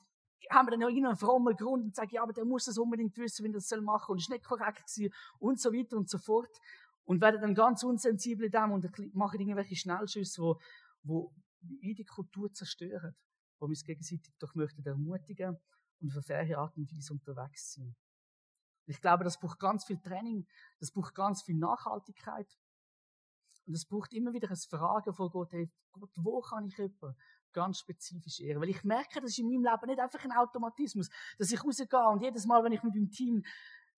haben 0.50 0.66
wir 0.66 0.72
dann 0.72 0.80
noch 0.80 0.88
irgendeinen 0.88 1.16
frommen 1.16 1.56
Grund 1.56 1.84
und 1.84 1.94
sagen, 1.94 2.10
ja, 2.12 2.22
aber 2.22 2.32
der 2.32 2.44
muss 2.44 2.66
das 2.66 2.78
unbedingt 2.78 3.16
wissen, 3.16 3.44
wenn 3.44 3.52
er 3.52 3.56
das 3.56 3.68
soll 3.68 3.82
machen 3.82 4.12
und 4.12 4.18
ist 4.18 4.30
nicht 4.30 4.44
korrekt 4.44 4.86
gewesen 4.86 5.12
und 5.38 5.60
so 5.60 5.72
weiter 5.72 5.96
und 5.96 6.08
so 6.08 6.18
fort. 6.18 6.56
Und 7.04 7.20
werden 7.20 7.40
dann 7.40 7.54
ganz 7.54 7.82
unsensibel 7.82 8.46
in 8.46 8.52
dem 8.52 8.70
und 8.72 9.14
machen 9.14 9.40
irgendwelche 9.40 9.74
Schnellschüsse, 9.74 10.40
wo, 10.40 10.60
wo 11.02 11.34
wie 11.60 11.94
die 11.94 12.04
Kultur 12.04 12.52
zerstören, 12.52 13.14
wo 13.58 13.66
wir 13.66 13.70
uns 13.70 13.84
gegenseitig 13.84 14.32
doch 14.38 14.54
möchten 14.54 14.86
ermutigen 14.86 15.58
und 16.00 16.10
auf 16.10 16.14
eine 16.16 16.22
faire 16.22 16.58
Art 16.58 16.76
und 16.76 16.90
Weise 16.92 17.12
unterwegs 17.12 17.72
sind. 17.72 17.96
Ich 18.90 19.00
glaube, 19.00 19.24
das 19.24 19.38
braucht 19.38 19.58
ganz 19.58 19.84
viel 19.84 20.00
Training, 20.00 20.46
das 20.78 20.90
braucht 20.90 21.14
ganz 21.14 21.42
viel 21.42 21.56
Nachhaltigkeit. 21.56 22.48
Und 23.66 23.74
es 23.74 23.86
braucht 23.86 24.12
immer 24.12 24.32
wieder 24.32 24.50
ein 24.50 24.56
Fragen 24.56 25.12
von 25.12 25.30
Gott, 25.30 25.52
hey, 25.52 25.70
Gott, 25.92 26.10
wo 26.16 26.40
kann 26.40 26.66
ich 26.66 26.76
jemanden 26.76 27.16
ganz 27.52 27.78
spezifisch 27.78 28.40
ehren? 28.40 28.60
Weil 28.60 28.70
ich 28.70 28.82
merke, 28.82 29.20
das 29.20 29.30
ist 29.30 29.38
in 29.38 29.46
meinem 29.46 29.62
Leben 29.62 29.86
nicht 29.86 30.00
einfach 30.00 30.24
ein 30.24 30.32
Automatismus, 30.32 31.08
dass 31.38 31.52
ich 31.52 31.62
rausgehe 31.62 32.08
und 32.10 32.22
jedes 32.22 32.46
Mal, 32.46 32.64
wenn 32.64 32.72
ich 32.72 32.82
mit 32.82 32.94
meinem 32.94 33.10
Team 33.10 33.44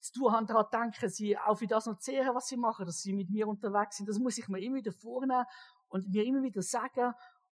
zu 0.00 0.12
tun 0.12 0.32
habe, 0.32 0.46
daran 0.46 0.66
denke, 0.70 1.08
sie 1.08 1.38
auch 1.38 1.56
für 1.56 1.66
das 1.66 1.86
noch 1.86 1.98
zehren, 1.98 2.34
was 2.34 2.48
sie 2.48 2.56
machen, 2.56 2.84
dass 2.84 3.00
sie 3.00 3.14
mit 3.14 3.30
mir 3.30 3.48
unterwegs 3.48 3.96
sind. 3.96 4.08
Das 4.08 4.18
muss 4.18 4.36
ich 4.36 4.48
mir 4.48 4.60
immer 4.60 4.76
wieder 4.76 4.92
vornehmen 4.92 5.44
und 5.88 6.08
mir 6.10 6.24
immer 6.24 6.42
wieder 6.42 6.60
sagen 6.60 7.14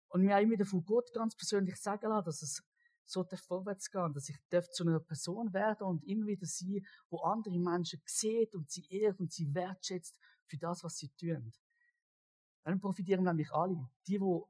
und 0.09 0.23
mir 0.23 0.38
immer 0.38 0.53
wieder 0.53 0.66
von 0.66 0.85
Gott 0.85 1.12
ganz 1.12 1.35
persönlich 1.35 1.77
sagen 1.81 2.09
lassen, 2.09 2.27
dass 2.27 2.42
es 2.42 2.62
so 3.04 3.24
vorwärts 3.24 3.90
gehen, 3.90 4.12
dass 4.12 4.28
ich 4.28 4.38
zu 4.70 4.84
einer 4.84 5.00
Person 5.00 5.52
werden 5.52 5.86
und 5.86 6.04
immer 6.04 6.26
wieder 6.26 6.46
sie, 6.46 6.84
wo 7.10 7.20
andere 7.20 7.58
Menschen 7.58 8.00
sieht 8.06 8.54
und 8.54 8.70
sie 8.70 8.86
ehrt 8.88 9.20
und 9.20 9.32
sie 9.32 9.52
wertschätzt 9.54 10.18
für 10.46 10.56
das, 10.56 10.82
was 10.82 10.96
sie 10.96 11.10
tun. 11.10 11.52
Dann 12.64 12.80
profitieren 12.80 13.24
nämlich 13.24 13.52
alle. 13.52 13.88
Die, 14.06 14.18
die 14.18 14.42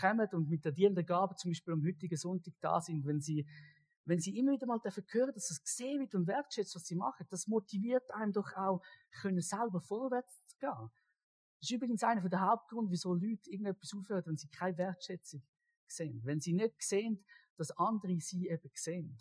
kommen 0.00 0.28
und 0.32 0.48
mit 0.48 0.64
der 0.64 0.72
dienenden 0.72 1.06
Gabe 1.06 1.36
zum 1.36 1.50
Beispiel 1.50 1.74
am 1.74 1.84
heutigen 1.84 2.16
Sonntag 2.16 2.54
da 2.60 2.80
sind, 2.80 3.04
wenn 3.06 3.20
sie, 3.20 3.46
wenn 4.04 4.20
sie 4.20 4.38
immer 4.38 4.52
wieder 4.52 4.66
mal 4.66 4.80
dafür 4.82 5.04
hören, 5.08 5.32
dass 5.34 5.50
es 5.50 5.62
gesehen 5.62 6.00
wird 6.00 6.14
und 6.14 6.26
wertschätzt, 6.26 6.74
was 6.74 6.84
sie 6.84 6.96
machen, 6.96 7.26
das 7.30 7.46
motiviert 7.46 8.10
einem 8.14 8.32
doch 8.32 8.52
auch, 8.54 8.82
können 9.20 9.40
selber 9.40 9.80
vorwärts 9.80 10.46
zu 10.46 10.56
gehen. 10.58 10.90
Das 11.58 11.70
ist 11.70 11.70
übrigens 11.70 12.02
einer 12.02 12.26
der 12.28 12.40
Hauptgründe, 12.40 12.90
wieso 12.90 13.14
Leute 13.14 13.50
irgendetwas 13.50 13.92
aufhören, 13.94 14.24
wenn 14.26 14.36
sie 14.36 14.48
keine 14.48 14.76
Wertschätzung 14.78 15.42
sehen. 15.90 16.20
Wenn 16.24 16.40
sie 16.40 16.52
nicht 16.52 16.82
sehen, 16.82 17.24
dass 17.56 17.70
andere 17.72 18.18
sie 18.20 18.48
eben 18.48 18.70
sehen. 18.74 19.18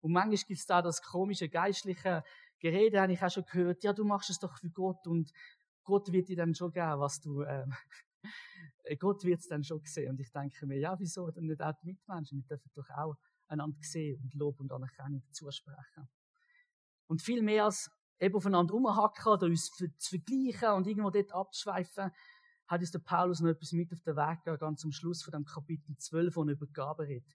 Und 0.00 0.12
manchmal 0.12 0.36
gibt 0.36 0.58
es 0.58 0.66
da 0.66 0.82
das 0.82 1.00
komische 1.02 1.48
geistliche 1.48 2.24
Gerede, 2.58 3.00
habe 3.00 3.12
ich 3.12 3.22
auch 3.22 3.30
schon 3.30 3.44
gehört, 3.44 3.82
ja, 3.84 3.92
du 3.92 4.04
machst 4.04 4.30
es 4.30 4.38
doch 4.38 4.56
für 4.58 4.70
Gott 4.70 5.06
und 5.06 5.32
Gott 5.84 6.12
wird 6.12 6.28
dir 6.28 6.36
dann 6.36 6.54
schon 6.54 6.72
geben, 6.72 7.00
was 7.00 7.20
du, 7.20 7.42
ähm, 7.42 7.72
Gott 8.98 9.24
wird 9.24 9.40
es 9.40 9.48
dann 9.48 9.64
schon 9.64 9.80
sehen. 9.84 10.10
Und 10.10 10.20
ich 10.20 10.30
denke 10.30 10.66
mir, 10.66 10.78
ja, 10.78 10.98
wieso 10.98 11.30
denn 11.30 11.46
nicht 11.46 11.60
auch 11.60 11.72
die 11.82 11.86
Mitmenschen? 11.86 12.38
Wir 12.38 12.56
dürfen 12.56 12.70
doch 12.74 12.88
auch 12.90 13.16
einander 13.48 13.78
sehen 13.82 14.20
und 14.22 14.34
Lob 14.34 14.60
und 14.60 14.72
Anerkennung 14.72 15.22
zusprechen. 15.32 16.08
Und 17.06 17.22
viel 17.22 17.42
mehr 17.42 17.64
als 17.64 17.90
eben 18.18 18.36
aufeinander 18.36 18.74
umhacken 18.74 19.32
oder 19.32 19.46
uns 19.46 19.70
zu 19.72 19.88
vergleichen 19.98 20.70
und 20.70 20.86
irgendwo 20.86 21.10
dort 21.10 21.32
abzuschweifen, 21.32 22.12
hat 22.72 22.80
uns 22.80 22.90
der 22.90 23.00
Paulus 23.00 23.40
noch 23.40 23.50
etwas 23.50 23.72
mit 23.72 23.92
auf 23.92 24.00
den 24.00 24.16
Weg 24.16 24.44
gegeben, 24.44 24.58
ganz 24.58 24.82
am 24.82 24.92
Schluss 24.92 25.22
von 25.22 25.32
dem 25.32 25.44
Kapitel 25.44 25.94
12, 25.94 26.36
wo 26.36 26.42
er 26.44 26.52
über 26.52 26.66
Gabe 26.68 27.06
redet. 27.06 27.30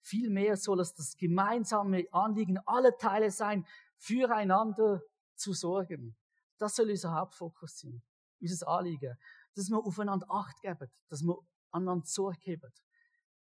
Vielmehr 0.00 0.56
soll 0.56 0.80
es 0.80 0.94
das 0.94 1.16
gemeinsame 1.16 2.06
Anliegen 2.10 2.58
aller 2.66 2.96
Teile 2.98 3.30
sein, 3.30 3.64
füreinander 3.98 5.00
zu 5.36 5.52
sorgen. 5.52 6.16
Das 6.58 6.74
soll 6.74 6.90
unser 6.90 7.14
Hauptfokus 7.14 7.78
sein. 7.78 8.02
Unser 8.40 8.66
Anliegen. 8.66 9.16
Dass 9.54 9.70
wir 9.70 9.78
aufeinander 9.78 10.26
Acht 10.28 10.60
geben. 10.60 10.90
Dass 11.08 11.22
wir 11.22 11.38
aneinander 11.70 12.06
Sorge 12.06 12.40
geben. 12.40 12.72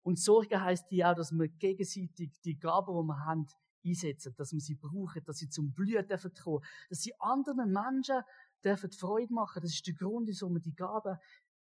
Und 0.04 0.20
Sorge 0.20 0.62
heisst 0.62 0.92
ja 0.92 1.12
auch, 1.12 1.16
dass 1.16 1.32
wir 1.32 1.48
gegenseitig 1.48 2.40
die 2.42 2.60
Gaben, 2.60 2.94
die 2.94 3.08
wir 3.08 3.26
haben, 3.26 3.48
einsetzen. 3.84 4.36
Dass 4.38 4.54
wir 4.54 4.60
sie 4.60 4.76
brauchen, 4.76 5.24
dass 5.26 5.38
sie 5.38 5.50
zum 5.50 5.74
Blühen 5.74 6.06
kommen. 6.44 6.64
Dass 6.90 7.02
sie 7.02 7.20
anderen 7.20 7.72
Menschen 7.72 8.22
dürfen 8.64 8.92
Freude 8.92 9.34
machen. 9.34 9.62
Das 9.62 9.72
ist 9.72 9.86
der 9.86 9.94
Grund, 9.94 10.28
wieso 10.28 10.50
wir 10.50 10.60
die 10.60 10.74
Gaben 10.74 11.18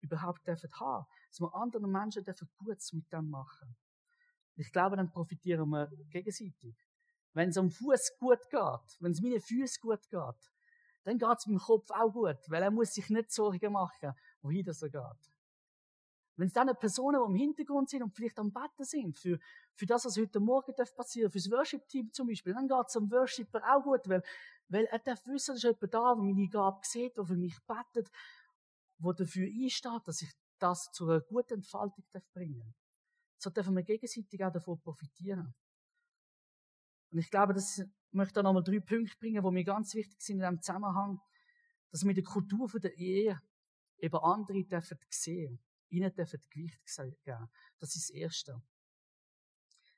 überhaupt 0.01 0.45
dürfen 0.47 0.69
haben. 0.79 1.05
Dass 1.29 1.39
wir 1.39 1.53
anderen 1.55 1.91
Menschen 1.91 2.23
dürfen 2.23 2.49
Gutes 2.57 2.93
mit 2.93 3.11
dem 3.11 3.29
machen. 3.29 3.75
Ich 4.55 4.71
glaube, 4.71 4.95
dann 4.95 5.09
profitieren 5.09 5.69
wir 5.69 5.87
gegenseitig. 6.09 6.75
Wenn 7.33 7.49
es 7.49 7.57
am 7.57 7.71
Fuß 7.71 8.17
gut 8.19 8.49
geht, 8.49 8.97
wenn 8.99 9.11
es 9.11 9.21
meinen 9.21 9.39
Füßen 9.39 9.81
gut 9.81 10.01
geht, 10.09 10.51
dann 11.03 11.17
geht 11.17 11.37
es 11.37 11.47
meinem 11.47 11.59
Kopf 11.59 11.89
auch 11.91 12.11
gut, 12.11 12.37
weil 12.47 12.61
er 12.61 12.71
muss 12.71 12.93
sich 12.93 13.09
nicht 13.09 13.31
Sorgen 13.31 13.71
machen, 13.71 14.13
wohin 14.41 14.65
das 14.65 14.81
er 14.81 14.89
geht. 14.89 15.31
Wenn 16.41 16.47
es 16.47 16.53
dann 16.53 16.75
Personen, 16.75 17.19
die 17.21 17.29
im 17.29 17.35
Hintergrund 17.35 17.87
sind 17.87 18.01
und 18.01 18.15
vielleicht 18.15 18.39
am 18.39 18.51
Betten 18.51 18.83
sind, 18.83 19.15
für, 19.15 19.37
für 19.75 19.85
das, 19.85 20.05
was 20.05 20.17
heute 20.17 20.39
Morgen 20.39 20.73
passieren 20.73 21.25
darf, 21.25 21.33
fürs 21.33 21.51
Worship-Team 21.51 22.11
zum 22.11 22.27
Beispiel, 22.27 22.55
dann 22.55 22.67
geht 22.67 22.87
es 22.87 22.97
am 22.97 23.11
Worshipper 23.11 23.61
auch 23.63 23.83
gut, 23.83 24.09
weil, 24.09 24.23
weil 24.67 24.85
er 24.85 24.97
darf 24.97 25.23
wissen, 25.27 25.53
dass 25.53 25.61
jemand 25.61 25.93
da, 25.93 26.15
der 26.15 26.23
meine 26.23 26.47
Gabe 26.47 26.79
sieht, 26.81 27.15
der 27.15 27.25
für 27.25 27.37
mich 27.37 27.55
betet, 27.67 28.09
der 28.97 29.13
dafür 29.13 29.47
einsteht, 29.47 30.01
dass 30.07 30.23
ich 30.23 30.31
das 30.57 30.91
zu 30.91 31.07
einer 31.07 31.21
guten 31.21 31.53
Entfaltung 31.53 32.03
bringen 32.33 32.59
darf 32.59 32.75
so 33.37 33.49
dürfen 33.49 33.75
wir 33.75 33.83
gegenseitig 33.83 34.43
auch 34.43 34.51
davon 34.51 34.79
profitieren. 34.79 35.53
Und 37.11 37.19
ich 37.19 37.29
glaube, 37.29 37.53
das 37.53 37.83
möchte 38.11 38.35
da 38.35 38.43
nochmal 38.43 38.63
drei 38.63 38.79
Punkte 38.79 39.17
bringen, 39.19 39.43
die 39.43 39.51
mir 39.51 39.63
ganz 39.63 39.93
wichtig 39.95 40.21
sind 40.21 40.37
in 40.37 40.41
diesem 40.41 40.61
Zusammenhang, 40.61 41.19
dass 41.91 42.05
wir 42.05 42.13
der 42.13 42.23
Kultur 42.23 42.67
der 42.79 42.95
Ehe 42.97 43.39
eben 43.97 44.17
andere 44.17 44.63
dürfen 44.63 44.97
sehen, 45.09 45.59
ihnen 45.91 46.13
dürfen 46.13 46.39
Gewicht 46.49 46.79
geben. 46.95 47.49
Das 47.79 47.95
ist 47.95 48.09
das 48.09 48.15
Erste. 48.15 48.61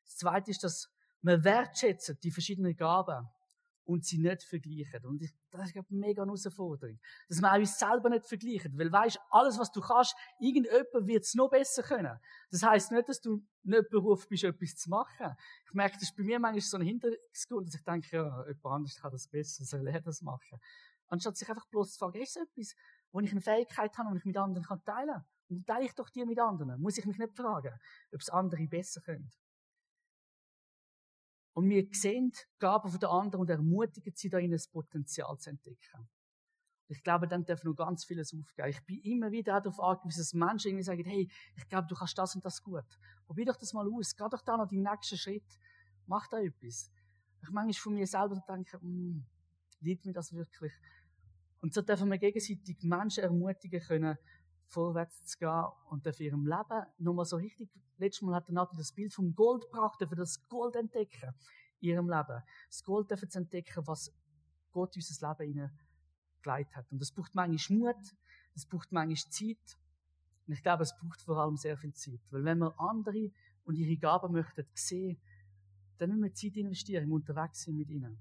Das 0.05 0.17
Zweite 0.17 0.51
ist, 0.51 0.63
dass 0.63 0.89
wir 1.21 1.43
wertschätzen 1.43 2.19
die 2.21 2.31
verschiedenen 2.31 2.75
Gaben 2.75 3.29
und 3.85 4.05
sie 4.05 4.17
nicht 4.17 4.43
vergleichen. 4.43 5.05
Und 5.05 5.21
das 5.51 5.69
ist, 5.69 5.75
ich, 5.75 5.83
mega 5.89 6.21
eine 6.21 6.31
Herausforderung. 6.31 6.99
Dass 7.27 7.41
wir 7.41 7.51
auch 7.51 7.57
uns 7.57 7.77
selber 7.77 8.09
nicht 8.09 8.25
vergleichen. 8.25 8.77
Weil 8.77 8.91
weisst, 8.91 9.19
alles, 9.29 9.59
was 9.59 9.71
du 9.71 9.81
kannst, 9.81 10.15
irgendjemand 10.39 11.07
wird 11.07 11.23
es 11.23 11.33
noch 11.33 11.49
besser 11.49 11.83
können. 11.83 12.17
Das 12.49 12.63
heisst 12.63 12.91
nicht, 12.91 13.07
dass 13.09 13.21
du 13.21 13.45
nicht 13.63 13.89
berufen 13.89 14.27
bist, 14.29 14.43
etwas 14.43 14.75
zu 14.75 14.89
machen. 14.89 15.35
Ich 15.65 15.73
merke, 15.73 15.95
das 15.95 16.03
ist 16.03 16.15
bei 16.15 16.23
mir 16.23 16.39
manchmal 16.39 16.61
so 16.61 16.77
ein 16.77 16.83
Hintergrund, 16.83 17.67
dass 17.67 17.75
ich 17.75 17.83
denke, 17.83 18.15
ja, 18.15 18.45
jemand 18.47 18.65
anderes 18.65 18.95
kann 18.95 19.11
das 19.11 19.27
besser, 19.27 19.65
soll 19.65 19.87
er 19.87 20.01
das 20.01 20.21
machen. 20.21 20.59
Anstatt 21.07 21.37
sich 21.37 21.49
einfach 21.49 21.67
bloß 21.67 21.93
zu 21.93 21.99
fragen, 21.99 22.21
ist 22.21 22.37
es 22.37 22.43
etwas, 22.43 22.75
wo 23.11 23.19
ich 23.19 23.31
eine 23.31 23.41
Fähigkeit 23.41 23.97
habe, 23.97 24.11
die 24.11 24.17
ich 24.17 24.25
mit 24.25 24.37
anderen 24.37 24.65
teilen 24.83 25.09
kann? 25.09 25.25
Dann 25.53 25.65
teile 25.65 25.85
ich 25.85 25.93
doch 25.93 26.09
die 26.09 26.25
mit 26.25 26.39
anderen. 26.39 26.81
Muss 26.81 26.97
ich 26.97 27.05
mich 27.05 27.17
nicht 27.17 27.35
fragen, 27.35 27.73
ob 28.13 28.19
es 28.21 28.29
andere 28.29 28.67
besser 28.67 29.01
können. 29.01 29.31
Und 31.53 31.69
wir 31.69 31.87
sehen 31.91 32.31
die 32.31 32.59
Gaben 32.59 32.99
der 32.99 33.09
anderen 33.09 33.41
und 33.41 33.49
ermutigen 33.49 34.13
sie 34.15 34.29
da, 34.29 34.39
das 34.41 34.67
Potenzial 34.67 35.37
zu 35.37 35.51
entdecken. 35.51 36.09
Ich 36.87 37.03
glaube, 37.03 37.27
dann 37.27 37.45
darf 37.45 37.63
noch 37.63 37.75
ganz 37.75 38.05
vieles 38.05 38.33
aufgehen. 38.33 38.69
Ich 38.69 38.83
bin 38.85 38.99
immer 39.01 39.31
wieder 39.31 39.61
darauf 39.61 39.79
angewiesen, 39.79 40.19
dass 40.21 40.33
Menschen 40.33 40.69
irgendwie 40.69 40.83
sagen, 40.83 41.05
hey, 41.05 41.29
ich 41.55 41.67
glaube, 41.67 41.87
du 41.87 41.95
kannst 41.95 42.17
das 42.17 42.35
und 42.35 42.43
das 42.43 42.61
gut. 42.61 42.85
Probier 43.25 43.45
doch 43.45 43.55
das 43.55 43.73
mal 43.73 43.87
aus. 43.87 44.15
Geh 44.15 44.25
doch 44.29 44.41
da 44.41 44.57
noch 44.57 44.67
den 44.67 44.83
nächsten 44.83 45.17
Schritt. 45.17 45.59
Mach 46.05 46.27
da 46.27 46.39
etwas. 46.39 46.91
Ich 47.41 47.49
manchmal 47.49 47.73
von 47.73 47.93
mir 47.93 48.07
selber 48.07 48.43
denke, 48.47 48.79
liegt 49.79 50.05
mir 50.05 50.13
das 50.13 50.33
wirklich? 50.33 50.73
Und 51.61 51.73
so 51.73 51.81
dürfen 51.81 52.11
wir 52.11 52.17
gegenseitig 52.17 52.83
Menschen 52.83 53.23
ermutigen 53.23 53.81
können, 53.81 54.17
vorwärts 54.67 55.25
zu 55.25 55.37
gehen 55.37 55.65
und 55.89 56.03
für 56.03 56.23
ihrem 56.23 56.45
Leben 56.45 56.85
nochmal 56.97 57.25
so 57.25 57.37
richtig, 57.37 57.69
letztes 57.97 58.21
Mal 58.21 58.35
hat 58.35 58.47
der 58.47 58.55
Nati 58.55 58.75
das 58.77 58.91
Bild 58.91 59.13
vom 59.13 59.35
Gold 59.35 59.63
gebracht, 59.63 60.03
für 60.07 60.15
das 60.15 60.47
Gold 60.47 60.75
entdecken 60.75 61.33
in 61.79 61.89
ihrem 61.89 62.09
Leben. 62.09 62.41
Das 62.67 62.83
Gold 62.83 63.09
dürfen 63.09 63.29
zu 63.29 63.39
entdecken, 63.39 63.85
was 63.85 64.11
Gott 64.71 64.95
unser 64.95 65.35
Leben 65.37 65.71
hineingelegt 66.43 66.75
hat. 66.75 66.91
Und 66.91 66.99
das 66.99 67.11
braucht 67.11 67.35
manchmal 67.35 67.79
Mut, 67.79 68.15
das 68.53 68.65
braucht 68.65 68.91
manchmal 68.91 69.31
Zeit. 69.31 69.77
Und 70.47 70.53
ich 70.53 70.63
glaube, 70.63 70.83
es 70.83 70.95
braucht 70.97 71.21
vor 71.21 71.37
allem 71.37 71.55
sehr 71.55 71.77
viel 71.77 71.93
Zeit. 71.93 72.19
Weil 72.29 72.43
wenn 72.43 72.59
wir 72.59 72.77
andere 72.79 73.31
und 73.63 73.75
ihre 73.75 73.97
Gaben 73.97 74.33
möchten 74.33 74.65
sehen, 74.73 75.19
dann 75.97 76.09
müssen 76.09 76.23
wir 76.23 76.33
Zeit 76.33 76.57
investieren, 76.57 77.03
im 77.03 77.13
Unterwegs 77.13 77.63
sind 77.63 77.77
mit 77.77 77.89
ihnen. 77.89 78.17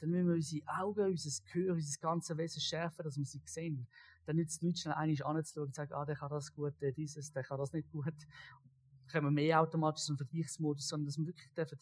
Dann 0.00 0.10
müssen 0.10 0.28
wir 0.28 0.34
unsere 0.34 0.66
Augen, 0.66 1.10
unser 1.10 1.44
Gehör, 1.52 1.74
unser 1.74 2.00
ganzes 2.00 2.36
Wesen 2.36 2.60
schärfen, 2.60 3.04
dass 3.04 3.16
wir 3.16 3.24
sie 3.24 3.42
sehen 3.44 3.86
dann 4.24 4.36
nützt 4.36 4.56
es 4.56 4.62
nicht 4.62 4.78
schnell 4.78 4.94
einmal 4.94 5.36
anzuschauen 5.36 5.66
und 5.66 5.74
zu 5.74 5.80
sagen, 5.80 5.92
ah, 5.94 6.04
der 6.04 6.16
kann 6.16 6.30
das 6.30 6.52
gut, 6.52 6.80
der 6.80 6.92
dieses, 6.92 7.32
der 7.32 7.42
kann 7.42 7.58
das 7.58 7.72
nicht 7.72 7.90
gut. 7.90 8.06
Dann 8.06 9.08
kommen 9.10 9.26
wir 9.26 9.42
mehr 9.42 9.60
automatisch 9.60 10.04
zum 10.04 10.16
Vergleichsmodus, 10.16 10.88
sondern 10.88 11.06
dass 11.06 11.18
wir 11.18 11.26
wirklich 11.26 11.52
dürfen 11.52 11.78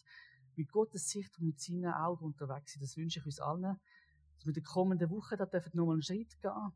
mit 0.55 0.71
Gottes 0.71 1.09
Sicht 1.09 1.37
und 1.37 1.45
mit 1.45 1.59
seinen 1.59 1.93
Augen 1.93 2.25
unterwegs 2.25 2.73
sind. 2.73 2.83
Das 2.83 2.97
wünsche 2.97 3.19
ich 3.19 3.25
uns 3.25 3.39
allen. 3.39 3.61
Dass 3.61 4.45
wir 4.45 4.49
in 4.49 4.53
den 4.53 4.63
kommenden 4.63 5.09
Wochen 5.09 5.37
da 5.37 5.45
dürfen 5.45 5.71
nochmal 5.75 5.95
einen 5.95 6.03
Schritt 6.03 6.39
gehen. 6.41 6.71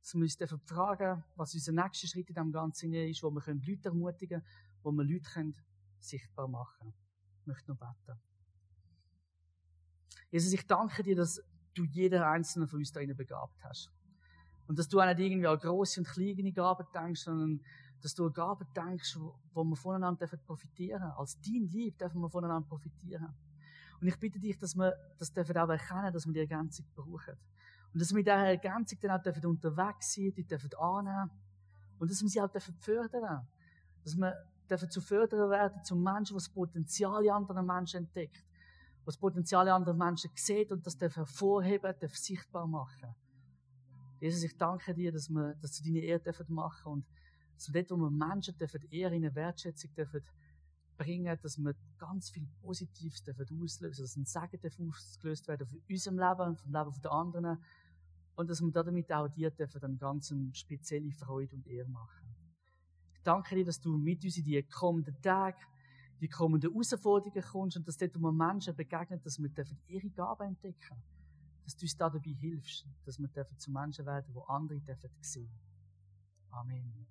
Dass 0.00 0.14
wir 0.14 0.22
uns 0.22 0.36
dürfen 0.36 0.60
fragen, 0.60 1.22
was 1.36 1.54
unser 1.54 1.72
nächster 1.72 2.06
Schritt 2.06 2.28
in 2.28 2.34
diesem 2.34 2.52
Ganzen 2.52 2.92
ist, 2.94 3.22
wo 3.22 3.30
wir 3.30 3.42
Leute 3.54 3.88
ermutigen 3.88 4.40
können, 4.40 4.52
wo 4.82 4.92
wir 4.92 5.04
Leute 5.04 5.30
können 5.30 5.56
sichtbar 5.98 6.48
machen 6.48 6.78
können. 6.78 6.94
Ich 7.40 7.46
möchte 7.46 7.70
noch 7.70 7.78
beten. 7.78 8.18
Jesus, 10.30 10.52
ich 10.52 10.66
danke 10.66 11.02
dir, 11.02 11.16
dass 11.16 11.42
du 11.74 11.84
jeder 11.84 12.28
einzelne 12.28 12.66
von 12.66 12.78
uns 12.78 12.92
da 12.92 13.00
begabt 13.00 13.62
hast. 13.64 13.90
Und 14.70 14.78
dass 14.78 14.86
du 14.86 15.00
auch 15.00 15.06
nicht 15.06 15.18
irgendwie 15.18 15.48
an 15.48 15.58
grosse 15.58 15.98
und 15.98 16.06
kleine 16.06 16.52
Gaben 16.52 16.86
denkst, 16.94 17.22
sondern 17.22 17.60
dass 18.00 18.14
du 18.14 18.22
eine 18.22 18.32
Gabe 18.32 18.64
denkst, 18.66 19.18
wo, 19.52 19.64
wir 19.64 19.74
voneinander 19.74 20.28
profitieren 20.36 21.00
dürfen. 21.00 21.18
Als 21.18 21.40
dein 21.40 21.68
Lieb 21.72 21.98
dürfen 21.98 22.20
wir 22.20 22.30
voneinander 22.30 22.68
profitieren. 22.68 23.34
Und 24.00 24.06
ich 24.06 24.16
bitte 24.16 24.38
dich, 24.38 24.56
dass 24.60 24.76
wir 24.76 24.94
das 25.18 25.32
dürfen 25.32 25.58
auch 25.58 25.68
erkennen, 25.68 26.12
dass 26.12 26.24
wir 26.24 26.32
die 26.32 26.38
Ergänzung 26.38 26.86
brauchen. 26.94 27.36
Und 27.92 28.00
dass 28.00 28.10
wir 28.10 28.18
mit 28.18 28.28
dieser 28.28 28.46
Ergänzung 28.46 29.00
dann 29.00 29.10
auch 29.10 29.22
dürfen 29.24 29.44
unterwegs 29.46 30.14
sein, 30.14 30.32
die 30.36 30.44
dürfen 30.44 30.70
annehmen. 30.78 31.30
Und 31.98 32.08
dass 32.08 32.22
wir 32.22 32.28
sie 32.28 32.40
auch 32.40 32.48
dürfen 32.48 32.74
fördern. 32.76 33.48
Dass 34.04 34.16
wir 34.16 34.36
dürfen 34.70 34.88
zu 34.88 35.00
fördern 35.00 35.50
werden, 35.50 35.82
zum 35.82 36.00
Menschen, 36.00 36.36
was 36.36 36.44
das 36.44 36.54
Potenzial 36.54 37.24
in 37.24 37.32
anderen 37.32 37.66
Menschen 37.66 38.04
entdeckt. 38.04 38.44
Was 39.04 39.16
das 39.16 39.20
Potenzial 39.20 39.66
in 39.66 39.72
anderen 39.72 39.98
Menschen 39.98 40.30
sieht 40.36 40.70
und 40.70 40.86
das 40.86 40.96
dürfen 40.96 41.24
hervorheben, 41.24 41.92
dürfen 42.00 42.14
sichtbar 42.14 42.68
machen. 42.68 43.16
Jesus, 44.20 44.42
ich 44.42 44.56
danke 44.58 44.92
dir, 44.92 45.10
dass 45.10 45.30
wir, 45.30 45.54
dass 45.62 45.78
du 45.78 45.84
deine 45.84 46.00
Ehre 46.00 46.20
dürfen 46.20 46.52
machen 46.52 46.92
und 46.92 47.06
dass 47.54 47.72
wir 47.72 47.82
dort, 47.82 47.98
wo 47.98 48.04
wir 48.04 48.10
Menschen 48.10 48.56
dürfen 48.56 48.82
Ehre 48.90 49.16
in 49.16 49.24
eine 49.24 49.34
Wertschätzung 49.34 49.94
dürfen 49.94 50.22
bringen, 50.98 51.38
dass 51.42 51.56
wir 51.56 51.74
ganz 51.96 52.28
viel 52.28 52.46
Positives 52.60 53.24
dürfen 53.24 53.62
auslösen, 53.62 54.02
dass 54.02 54.16
ein 54.16 54.26
Segen 54.26 54.60
dürfen 54.60 54.90
ausgelöst 54.90 55.48
werden 55.48 55.66
von 55.66 55.80
unserem 55.88 56.18
Leben 56.18 56.40
und 56.50 56.60
vom 56.60 56.70
Leben 56.70 57.02
der 57.02 57.12
anderen 57.12 57.58
und 58.36 58.50
dass 58.50 58.60
wir 58.60 58.70
damit 58.70 59.10
auch 59.10 59.28
dir 59.28 59.50
dürfen 59.50 59.80
dann 59.80 59.98
ganz 59.98 60.34
spezielle 60.52 61.12
Freude 61.12 61.56
und 61.56 61.66
Ehre 61.66 61.88
machen. 61.88 62.28
Ich 63.14 63.22
danke 63.22 63.54
dir, 63.54 63.64
dass 63.64 63.80
du 63.80 63.96
mit 63.96 64.22
uns 64.22 64.36
in 64.36 64.44
die 64.44 64.62
kommenden 64.64 65.18
Tage, 65.22 65.58
die 66.20 66.28
kommenden 66.28 66.70
Herausforderungen 66.70 67.42
kommst 67.42 67.78
und 67.78 67.88
dass 67.88 67.96
dort, 67.96 68.14
wo 68.16 68.20
wir 68.20 68.32
Menschen 68.32 68.76
begegnen, 68.76 69.18
dass 69.22 69.38
wir 69.38 69.48
dürfen 69.48 69.78
ihre 69.88 70.10
Gaben 70.10 70.48
entdecken 70.48 71.02
dass 71.70 71.76
du 71.76 71.84
uns 71.84 71.96
da 71.96 72.10
dabei 72.10 72.32
hilfst, 72.32 72.84
dass 73.04 73.18
wir 73.20 73.28
dürfen 73.28 73.56
zu 73.56 73.70
Menschen 73.70 74.04
werden, 74.04 74.34
wo 74.34 74.42
andere 74.42 74.80
dürfen 74.80 75.10
sehen. 75.20 75.52
Amen. 76.50 77.06